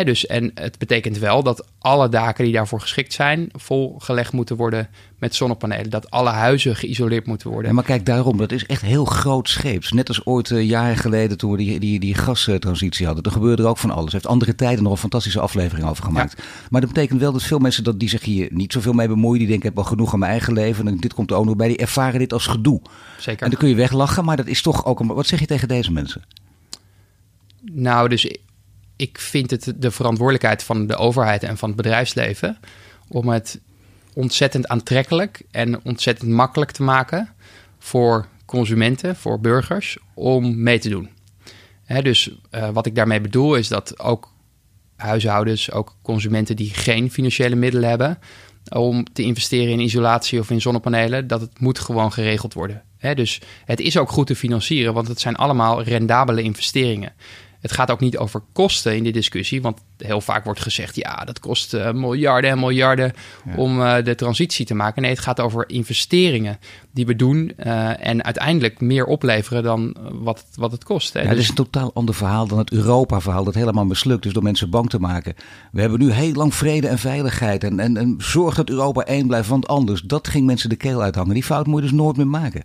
[0.01, 4.89] Dus, en het betekent wel dat alle daken die daarvoor geschikt zijn, volgelegd moeten worden
[5.19, 5.89] met zonnepanelen.
[5.89, 7.67] Dat alle huizen geïsoleerd moeten worden.
[7.67, 9.91] Ja, maar kijk, daarom, dat is echt heel groot scheeps.
[9.91, 13.23] Net als ooit uh, jaren geleden toen we die, die, die gastransitie hadden.
[13.23, 14.05] Er gebeurde er ook van alles.
[14.05, 16.33] Er heeft andere tijden nog een fantastische aflevering over gemaakt.
[16.37, 16.43] Ja.
[16.69, 19.39] Maar dat betekent wel dat veel mensen dat die zich hier niet zoveel mee bemoeien.
[19.39, 20.87] Die denken, ik heb wel genoeg aan mijn eigen leven.
[20.87, 21.67] En dit komt er ook nog bij.
[21.67, 22.81] Die ervaren dit als gedoe.
[23.17, 23.43] Zeker.
[23.43, 25.07] En dan kun je weglachen, maar dat is toch ook een...
[25.07, 26.21] Wat zeg je tegen deze mensen?
[27.71, 28.37] Nou, dus
[28.95, 32.57] ik vind het de verantwoordelijkheid van de overheid en van het bedrijfsleven
[33.07, 33.59] om het
[34.13, 37.29] ontzettend aantrekkelijk en ontzettend makkelijk te maken
[37.79, 41.09] voor consumenten, voor burgers, om mee te doen.
[42.01, 44.31] Dus uh, wat ik daarmee bedoel is dat ook
[44.95, 48.19] huishoudens, ook consumenten die geen financiële middelen hebben
[48.69, 52.83] om te investeren in isolatie of in zonnepanelen, dat het moet gewoon geregeld worden.
[53.15, 57.13] Dus het is ook goed te financieren, want het zijn allemaal rendabele investeringen.
[57.63, 59.61] Het gaat ook niet over kosten in die discussie.
[59.61, 63.13] Want heel vaak wordt gezegd: ja, dat kost uh, miljarden en miljarden
[63.55, 65.01] om uh, de transitie te maken.
[65.01, 66.59] Nee, het gaat over investeringen
[66.91, 67.53] die we doen.
[67.57, 71.13] Uh, en uiteindelijk meer opleveren dan wat, wat het kost.
[71.13, 71.21] Hè.
[71.21, 71.39] Ja, dus...
[71.39, 73.43] is een totaal ander verhaal dan het Europa-verhaal.
[73.43, 75.33] Dat helemaal mislukt is door mensen bang te maken.
[75.71, 77.63] We hebben nu heel lang vrede en veiligheid.
[77.63, 80.01] En, en, en zorg dat Europa één blijft, want anders.
[80.01, 81.33] Dat ging mensen de keel uithangen.
[81.33, 82.63] Die fout moet je dus nooit meer maken.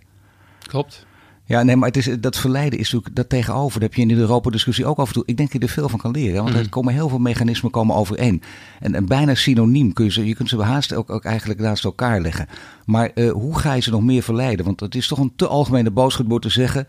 [0.67, 1.07] Klopt.
[1.49, 3.79] Ja, nee, maar het is, dat verleiden is natuurlijk dat tegenover.
[3.79, 5.23] Dat heb je in de Europa-discussie ook af en toe.
[5.25, 6.43] Ik denk dat je er veel van kan leren.
[6.43, 6.59] Want mm.
[6.59, 8.41] er komen heel veel mechanismen komen overeen.
[8.79, 11.83] En, en bijna synoniem kun je ze, je kunt ze haast ook, ook eigenlijk naast
[11.83, 12.47] elkaar leggen.
[12.85, 14.65] Maar uh, hoe ga je ze nog meer verleiden?
[14.65, 16.87] Want het is toch een te algemene boodschap door te zeggen.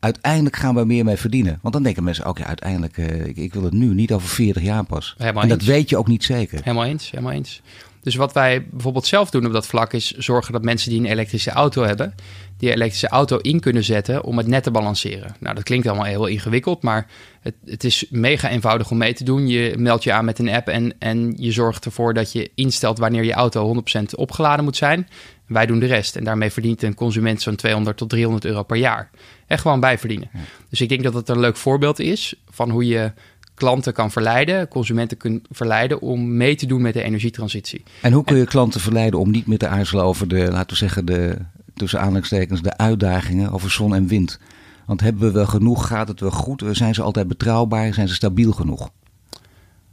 [0.00, 1.58] Uiteindelijk gaan we meer mee verdienen.
[1.62, 4.62] Want dan denken mensen, oké, uiteindelijk, uh, ik, ik, wil het nu, niet over 40
[4.62, 5.14] jaar pas.
[5.18, 5.66] Helemaal en dat eens.
[5.66, 6.60] weet je ook niet zeker.
[6.62, 7.62] Helemaal eens, helemaal eens.
[8.02, 11.06] Dus wat wij bijvoorbeeld zelf doen op dat vlak is zorgen dat mensen die een
[11.06, 12.14] elektrische auto hebben,
[12.56, 15.34] die elektrische auto in kunnen zetten om het net te balanceren.
[15.40, 17.06] Nou, dat klinkt allemaal heel ingewikkeld, maar
[17.40, 19.48] het, het is mega eenvoudig om mee te doen.
[19.48, 22.98] Je meldt je aan met een app en, en je zorgt ervoor dat je instelt
[22.98, 25.08] wanneer je auto 100% opgeladen moet zijn.
[25.46, 26.16] Wij doen de rest.
[26.16, 29.10] En daarmee verdient een consument zo'n 200 tot 300 euro per jaar.
[29.50, 30.30] En gewoon bijverdienen.
[30.68, 33.12] Dus ik denk dat het een leuk voorbeeld is van hoe je
[33.54, 37.82] klanten kan verleiden, consumenten kunnen verleiden om mee te doen met de energietransitie.
[38.02, 40.76] En hoe kun je klanten verleiden om niet meer te aarzelen over de, laten we
[40.76, 41.38] zeggen, de
[41.74, 44.38] tussen aanhalingstekens, de uitdagingen over zon en wind?
[44.86, 45.86] Want hebben we wel genoeg?
[45.86, 46.64] Gaat het wel goed?
[46.70, 47.94] Zijn ze altijd betrouwbaar?
[47.94, 48.90] Zijn ze stabiel genoeg?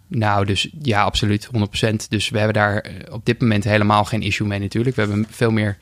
[0.07, 1.49] Nou, dus ja, absoluut, 100%.
[2.09, 4.95] Dus we hebben daar op dit moment helemaal geen issue mee natuurlijk.
[4.95, 5.77] We hebben veel meer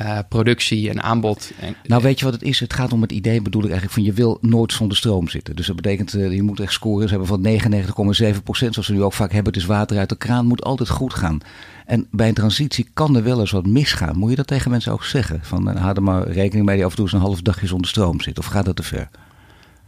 [0.00, 1.50] uh, productie en aanbod.
[1.60, 2.60] En, nou, weet je wat het is?
[2.60, 5.56] Het gaat om het idee, bedoel ik eigenlijk, van je wil nooit zonder stroom zitten.
[5.56, 7.08] Dus dat betekent, uh, je moet echt scoren.
[7.08, 7.42] Ze hebben van
[8.34, 9.52] 99,7 procent, zoals we nu ook vaak hebben.
[9.52, 11.40] Is water uit de kraan, moet altijd goed gaan.
[11.86, 14.18] En bij een transitie kan er wel eens wat misgaan.
[14.18, 15.40] Moet je dat tegen mensen ook zeggen?
[15.42, 17.88] Van, uh, er maar rekening mee die af en toe eens een half dagje zonder
[17.88, 18.38] stroom zit.
[18.38, 19.08] Of gaat dat te ver?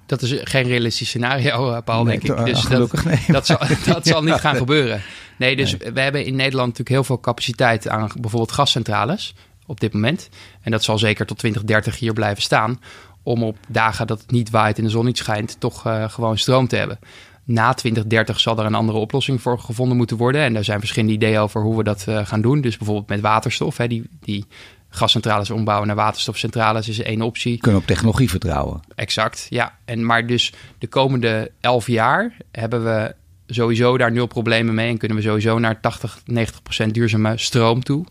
[0.07, 2.47] Dat is geen realistisch scenario, Paul, nee, denk ik.
[2.47, 3.59] Dus gelukkig, dat, nee, dat, zal,
[3.95, 5.03] dat zal niet gaan gebeuren.
[5.37, 5.93] Nee, dus nee.
[5.93, 9.35] we hebben in Nederland natuurlijk heel veel capaciteit aan bijvoorbeeld gascentrales
[9.67, 10.29] op dit moment.
[10.61, 12.81] En dat zal zeker tot 2030 hier blijven staan.
[13.23, 16.39] Om op dagen dat het niet waait en de zon niet schijnt, toch uh, gewoon
[16.39, 16.99] stroom te hebben.
[17.45, 20.41] Na 2030 zal er een andere oplossing voor gevonden moeten worden.
[20.41, 22.61] En daar zijn verschillende ideeën over hoe we dat uh, gaan doen.
[22.61, 23.77] Dus bijvoorbeeld met waterstof.
[23.77, 24.47] Hè, die, die
[24.89, 27.59] gascentrales ombouwen naar waterstofcentrales is één optie.
[27.59, 28.81] Kunnen op technologie vertrouwen.
[28.95, 29.79] Exact, ja.
[29.85, 33.15] En, maar dus de komende elf jaar hebben we
[33.47, 34.91] sowieso daar nul problemen mee.
[34.91, 38.05] En kunnen we sowieso naar 80, 90 procent duurzame stroom toe.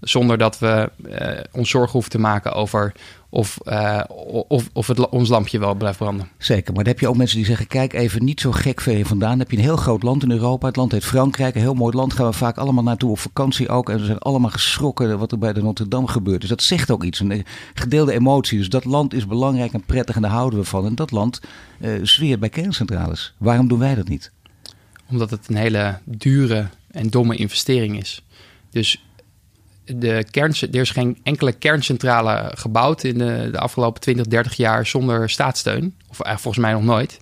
[0.00, 2.92] Zonder dat we uh, ons zorgen hoeven te maken over
[3.28, 4.00] of, uh,
[4.48, 6.28] of, of het, ons lampje wel blijft branden.
[6.38, 9.06] Zeker, maar dan heb je ook mensen die zeggen: kijk even niet zo gek ver
[9.06, 9.30] vandaan.
[9.30, 10.66] Dan heb je een heel groot land in Europa.
[10.66, 12.12] Het land heet Frankrijk, een heel mooi land.
[12.12, 13.90] Gaan we vaak allemaal naartoe op vakantie ook.
[13.90, 16.40] En we zijn allemaal geschrokken wat er bij de Notre-Dame gebeurt.
[16.40, 17.20] Dus dat zegt ook iets.
[17.20, 17.44] Een
[17.74, 18.58] gedeelde emotie.
[18.58, 20.86] Dus dat land is belangrijk en prettig en daar houden we van.
[20.86, 21.40] En dat land
[21.80, 23.34] uh, zweert bij kerncentrales.
[23.38, 24.32] Waarom doen wij dat niet?
[25.10, 28.22] Omdat het een hele dure en domme investering is.
[28.70, 29.04] Dus
[29.96, 34.86] de kern, er is geen enkele kerncentrale gebouwd in de, de, afgelopen 20, 30 jaar
[34.86, 35.94] zonder staatssteun.
[36.08, 37.18] Of volgens mij nog nooit.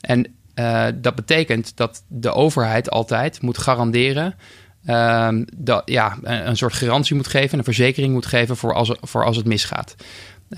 [0.00, 4.34] En uh, dat betekent dat de overheid altijd moet garanderen.
[4.84, 9.24] Uh, dat, ja, een, soort garantie moet geven, een verzekering moet geven voor als, voor
[9.24, 9.94] als het misgaat.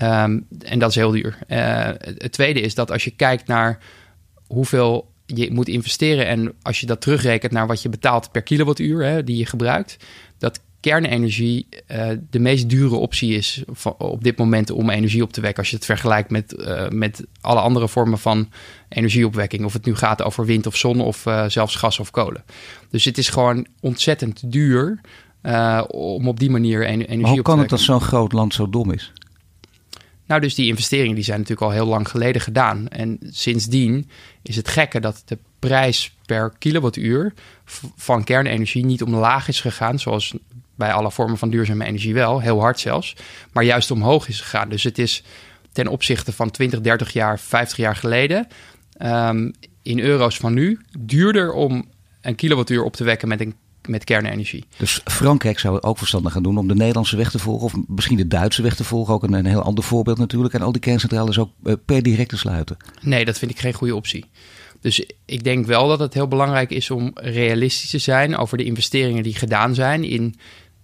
[0.01, 1.37] Um, en dat is heel duur.
[1.47, 3.79] Uh, het tweede is dat als je kijkt naar
[4.47, 9.03] hoeveel je moet investeren en als je dat terugrekent naar wat je betaalt per kilowattuur
[9.03, 9.97] hè, die je gebruikt,
[10.37, 13.63] dat kernenergie uh, de meest dure optie is
[13.97, 15.59] op dit moment om energie op te wekken.
[15.59, 18.49] Als je het vergelijkt met, uh, met alle andere vormen van
[18.89, 19.65] energieopwekking.
[19.65, 22.43] Of het nu gaat over wind of zon of uh, zelfs gas of kolen.
[22.89, 25.01] Dus het is gewoon ontzettend duur
[25.87, 28.31] om op die manier en, energie maar hoe op kan te het dat zo'n groot
[28.31, 29.11] land zo dom is?
[30.25, 32.87] Nou, dus die investeringen die zijn natuurlijk al heel lang geleden gedaan.
[32.87, 34.09] En sindsdien
[34.41, 37.33] is het gekke dat de prijs per kilowattuur
[37.95, 40.33] van kernenergie niet omlaag is gegaan, zoals
[40.83, 43.15] bij alle vormen van duurzame energie wel, heel hard zelfs,
[43.51, 44.69] maar juist omhoog is gegaan.
[44.69, 45.23] Dus het is
[45.71, 48.47] ten opzichte van 20, 30 jaar, 50 jaar geleden,
[49.01, 51.85] um, in euro's van nu, duurder om
[52.21, 53.55] een kilowattuur op te wekken met een
[53.87, 54.65] met kernenergie.
[54.77, 57.73] Dus Frankrijk zou het ook verstandig gaan doen om de Nederlandse weg te volgen, of
[57.87, 60.71] misschien de Duitse weg te volgen, ook een, een heel ander voorbeeld natuurlijk, en al
[60.71, 62.77] die kerncentrales ook uh, per direct te sluiten.
[63.01, 64.25] Nee, dat vind ik geen goede optie.
[64.83, 68.63] Dus ik denk wel dat het heel belangrijk is om realistisch te zijn over de
[68.63, 70.35] investeringen die gedaan zijn in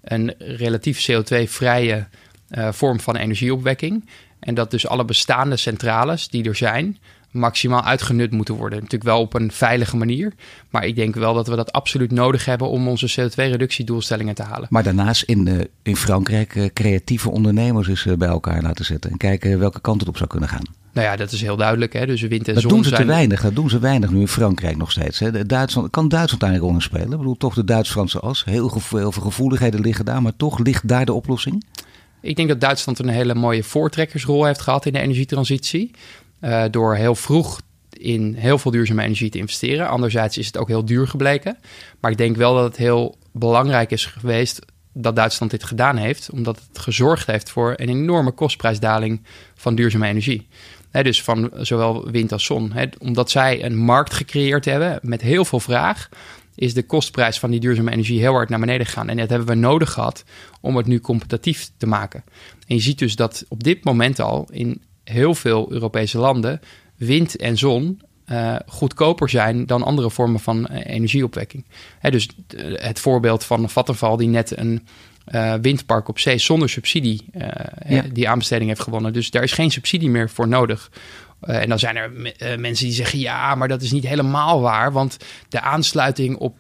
[0.02, 2.08] een relatief CO2-vrije
[2.50, 4.10] uh, vorm van energieopwekking.
[4.40, 6.98] En dat dus alle bestaande centrales die er zijn,
[7.32, 8.78] maximaal uitgenut moeten worden.
[8.78, 10.34] Natuurlijk wel op een veilige manier.
[10.70, 14.68] Maar ik denk wel dat we dat absoluut nodig hebben om onze CO2-reductiedoelstellingen te halen.
[14.70, 19.12] Maar daarnaast in, uh, in Frankrijk uh, creatieve ondernemers eens uh, bij elkaar laten zetten.
[19.12, 20.64] En kijken welke kant het op zou kunnen gaan.
[20.92, 21.94] Nou ja, dat is heel duidelijk.
[21.94, 22.06] Hè?
[22.06, 23.02] Dus wind en dat zon doen ze zijn...
[23.02, 23.42] te weinig.
[23.42, 25.20] Dat doen ze weinig nu in Frankrijk nog steeds.
[25.20, 25.46] Hè?
[25.46, 27.12] Duitsland, kan Duitsland daar een rol in spelen?
[27.12, 28.46] Ik bedoel, toch de Duits-Franse as.
[28.46, 30.22] Heel veel gevoeligheden liggen daar.
[30.22, 31.64] Maar toch ligt daar de oplossing?
[32.22, 35.92] Ik denk dat Duitsland een hele mooie voortrekkersrol heeft gehad in de energietransitie.
[36.42, 39.88] Uh, door heel vroeg in heel veel duurzame energie te investeren.
[39.88, 41.58] Anderzijds is het ook heel duur gebleken.
[42.00, 44.60] Maar ik denk wel dat het heel belangrijk is geweest
[44.94, 49.22] dat Duitsland dit gedaan heeft, omdat het gezorgd heeft voor een enorme kostprijsdaling
[49.56, 50.48] van duurzame energie.
[50.92, 52.74] Dus van zowel wind als zon.
[53.00, 56.10] Omdat zij een markt gecreëerd hebben met heel veel vraag,
[56.56, 59.10] is de kostprijs van die duurzame energie heel hard naar beneden gegaan.
[59.10, 60.24] En dat hebben we nodig gehad
[60.62, 62.24] om het nu competitief te maken.
[62.68, 66.62] En je ziet dus dat op dit moment al in heel veel Europese landen
[66.96, 68.02] wind en zon
[68.32, 71.66] uh, goedkoper zijn dan andere vormen van uh, energieopwekking.
[72.00, 74.88] Hè, dus uh, het voorbeeld van Vattenfall die net een
[75.62, 77.26] windpark op zee zonder subsidie
[77.88, 78.04] ja.
[78.14, 79.14] die aanbesteding heeft gewonnen.
[79.14, 80.92] Dus daar is geen subsidie meer voor nodig.
[81.40, 82.12] en dan zijn er
[82.60, 85.18] mensen die zeggen ja, maar dat is niet helemaal waar, want
[85.50, 86.56] de aansluiting op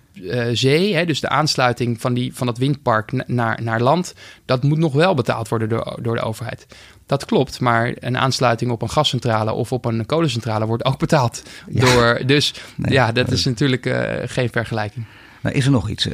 [0.51, 4.13] zee, hè, dus de aansluiting van, die, van dat windpark naar, naar land,
[4.45, 6.65] dat moet nog wel betaald worden door, door de overheid.
[7.09, 11.43] Dat klopt, maar een aansluiting op een gascentrale of op een kolencentrale wordt ook betaald.
[11.69, 11.79] Ja.
[11.79, 15.05] Door, dus nee, ja, dat is natuurlijk uh, geen vergelijking.
[15.41, 16.07] Nou, is er nog iets?
[16.07, 16.13] Uh,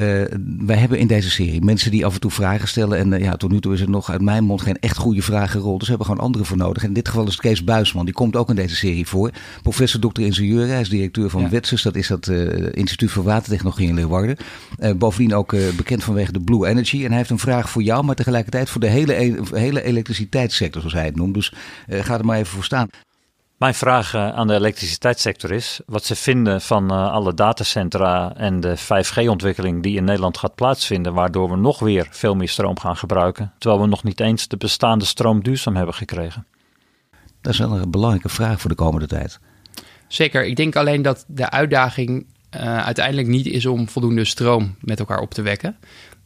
[0.57, 2.97] wij hebben in deze serie mensen die af en toe vragen stellen.
[2.97, 5.21] En uh, ja, tot nu toe is er nog uit mijn mond geen echt goede
[5.21, 5.80] vragen gerold.
[5.80, 6.82] Dus we hebben gewoon anderen voor nodig.
[6.82, 8.05] En in dit geval is het Kees Buisman.
[8.05, 9.32] Die komt ook in deze serie voor.
[9.61, 10.67] Professor dokter ingenieur.
[10.67, 11.49] Hij is directeur van ja.
[11.49, 11.82] WETSUS.
[11.82, 14.38] Dat is dat uh, Instituut voor Watertechnologie in Leeuwarden.
[14.97, 17.03] bovendien ook bekend vanwege de Blue Energy.
[17.03, 20.95] En hij heeft een vraag voor jou, maar tegelijkertijd voor de hele, hele elektriciteitssector, zoals
[20.95, 21.34] hij het noemt.
[21.34, 21.53] Dus
[21.88, 22.89] ga er maar even voor staan.
[23.57, 28.77] Mijn vraag aan de elektriciteitssector is wat ze vinden van uh, alle datacentra en de
[28.77, 33.53] 5G-ontwikkeling die in Nederland gaat plaatsvinden, waardoor we nog weer veel meer stroom gaan gebruiken,
[33.57, 36.45] terwijl we nog niet eens de bestaande stroom duurzaam hebben gekregen.
[37.41, 39.39] Dat is wel een belangrijke vraag voor de komende tijd.
[40.07, 42.25] Zeker, ik denk alleen dat de uitdaging
[42.55, 45.77] uh, uiteindelijk niet is om voldoende stroom met elkaar op te wekken.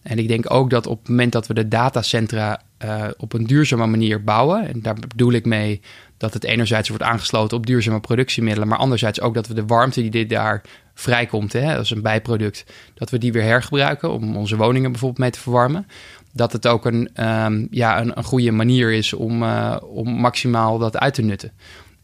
[0.01, 3.47] En ik denk ook dat op het moment dat we de datacentra uh, op een
[3.47, 5.81] duurzame manier bouwen, en daar bedoel ik mee
[6.19, 10.01] dat het enerzijds wordt aangesloten op duurzame productiemiddelen, maar anderzijds ook dat we de warmte
[10.01, 10.61] die dit daar
[10.93, 15.31] vrijkomt, hè, als een bijproduct, dat we die weer hergebruiken om onze woningen bijvoorbeeld mee
[15.31, 15.87] te verwarmen.
[16.33, 17.09] Dat het ook een,
[17.43, 21.51] um, ja, een, een, goede manier is om, uh, om maximaal dat uit te nutten.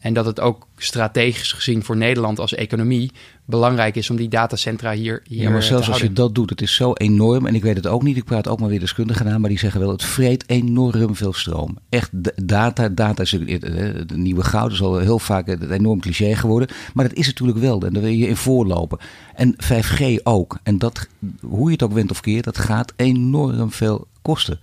[0.06, 3.12] En dat het ook strategisch gezien voor Nederland als economie
[3.46, 6.62] belangrijk is om die datacentra hier, hier Ja, maar zelfs als je dat doet, het
[6.62, 7.46] is zo enorm.
[7.46, 9.60] En ik weet het ook niet, ik praat ook maar weer deskundigen aan, maar die
[9.60, 11.78] zeggen wel, het vreet enorm veel stroom.
[11.90, 12.10] Echt,
[12.48, 16.68] data, data is het nieuwe goud, is al heel vaak een enorm cliché geworden.
[16.94, 19.00] Maar dat is natuurlijk wel, en daar wil je in voorlopen.
[19.36, 20.58] En 5G ook.
[20.64, 21.08] En dat,
[21.42, 24.60] hoe je het ook went of keert, dat gaat enorm veel kosten.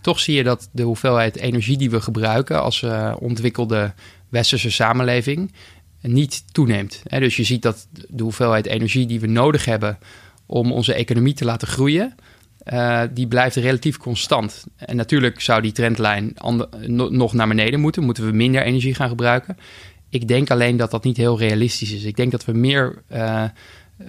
[0.00, 3.92] Toch zie je dat de hoeveelheid energie die we gebruiken als uh, ontwikkelde
[4.30, 5.52] westerse samenleving
[6.02, 7.02] niet toeneemt.
[7.08, 9.98] Dus je ziet dat de hoeveelheid energie die we nodig hebben
[10.46, 12.14] om onze economie te laten groeien,
[12.72, 14.64] uh, die blijft relatief constant.
[14.76, 16.34] En natuurlijk zou die trendlijn
[17.10, 18.02] nog naar beneden moeten.
[18.02, 19.56] Moeten we minder energie gaan gebruiken.
[20.08, 22.04] Ik denk alleen dat dat niet heel realistisch is.
[22.04, 23.44] Ik denk dat we meer, uh,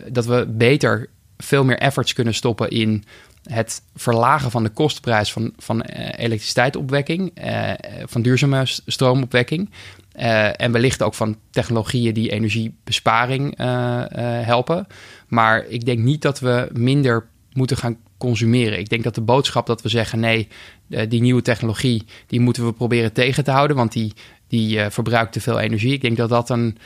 [0.08, 3.04] dat we beter, veel meer efforts kunnen stoppen in
[3.42, 7.72] het verlagen van de kostprijs van, van elektriciteitsopwekking, uh,
[8.06, 9.70] van duurzame stroomopwekking.
[10.20, 14.06] Uh, en wellicht ook van technologieën die energiebesparing uh, uh,
[14.46, 14.88] helpen.
[15.28, 18.80] Maar ik denk niet dat we minder moeten gaan consumeren.
[18.80, 20.48] Ik denk dat de boodschap dat we zeggen: nee,
[20.88, 24.14] die nieuwe technologie die moeten we proberen tegen te houden, want die,
[24.48, 25.94] die verbruikt te veel energie.
[25.94, 26.78] Ik denk dat dat een,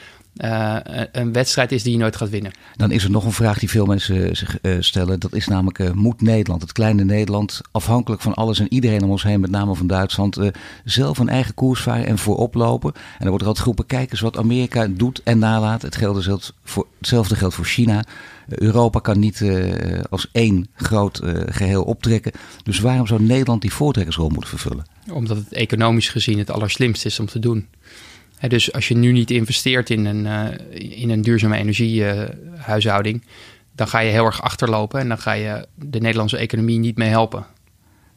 [0.44, 0.76] uh,
[1.12, 2.52] een wedstrijd is die je nooit gaat winnen.
[2.76, 5.20] Dan is er nog een vraag die veel mensen zich uh, stellen.
[5.20, 9.10] Dat is namelijk, uh, moet Nederland, het kleine Nederland, afhankelijk van alles en iedereen om
[9.10, 10.38] ons heen, met name van Duitsland,
[10.84, 12.92] zelf een eigen koers varen en voorop lopen?
[12.94, 15.82] En dan wordt er altijd groepen, kijk eens wat Amerika doet en nalaat.
[15.82, 18.04] Het geldt voor, hetzelfde geldt voor China.
[18.48, 19.44] Europa kan niet
[20.10, 22.32] als één groot geheel optrekken.
[22.62, 24.84] Dus waarom zou Nederland die voortrekkersrol moeten vervullen?
[25.12, 27.66] Omdat het economisch gezien het allerslimst is om te doen.
[28.36, 33.28] He, dus als je nu niet investeert in een, uh, in een duurzame energiehuishouding, uh,
[33.74, 37.08] dan ga je heel erg achterlopen en dan ga je de Nederlandse economie niet mee
[37.08, 37.46] helpen.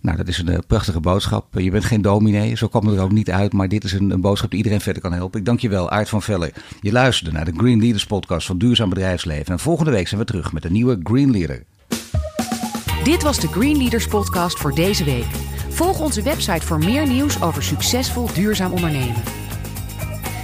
[0.01, 1.59] Nou, dat is een uh, prachtige boodschap.
[1.59, 4.11] Je bent geen dominee, zo kwam het er ook niet uit, maar dit is een,
[4.11, 5.39] een, boodschap die iedereen verder kan helpen.
[5.39, 6.53] Ik dank je wel, Aart van Velle.
[6.81, 9.53] Je luisterde naar de Green Leaders podcast van Duurzaam Bedrijfsleven.
[9.53, 11.63] En volgende week zijn we terug met een nieuwe Green Leader.
[13.03, 15.25] Dit was de Green Leaders podcast voor deze week.
[15.69, 19.23] Volg onze website voor meer nieuws over succesvol duurzaam ondernemen.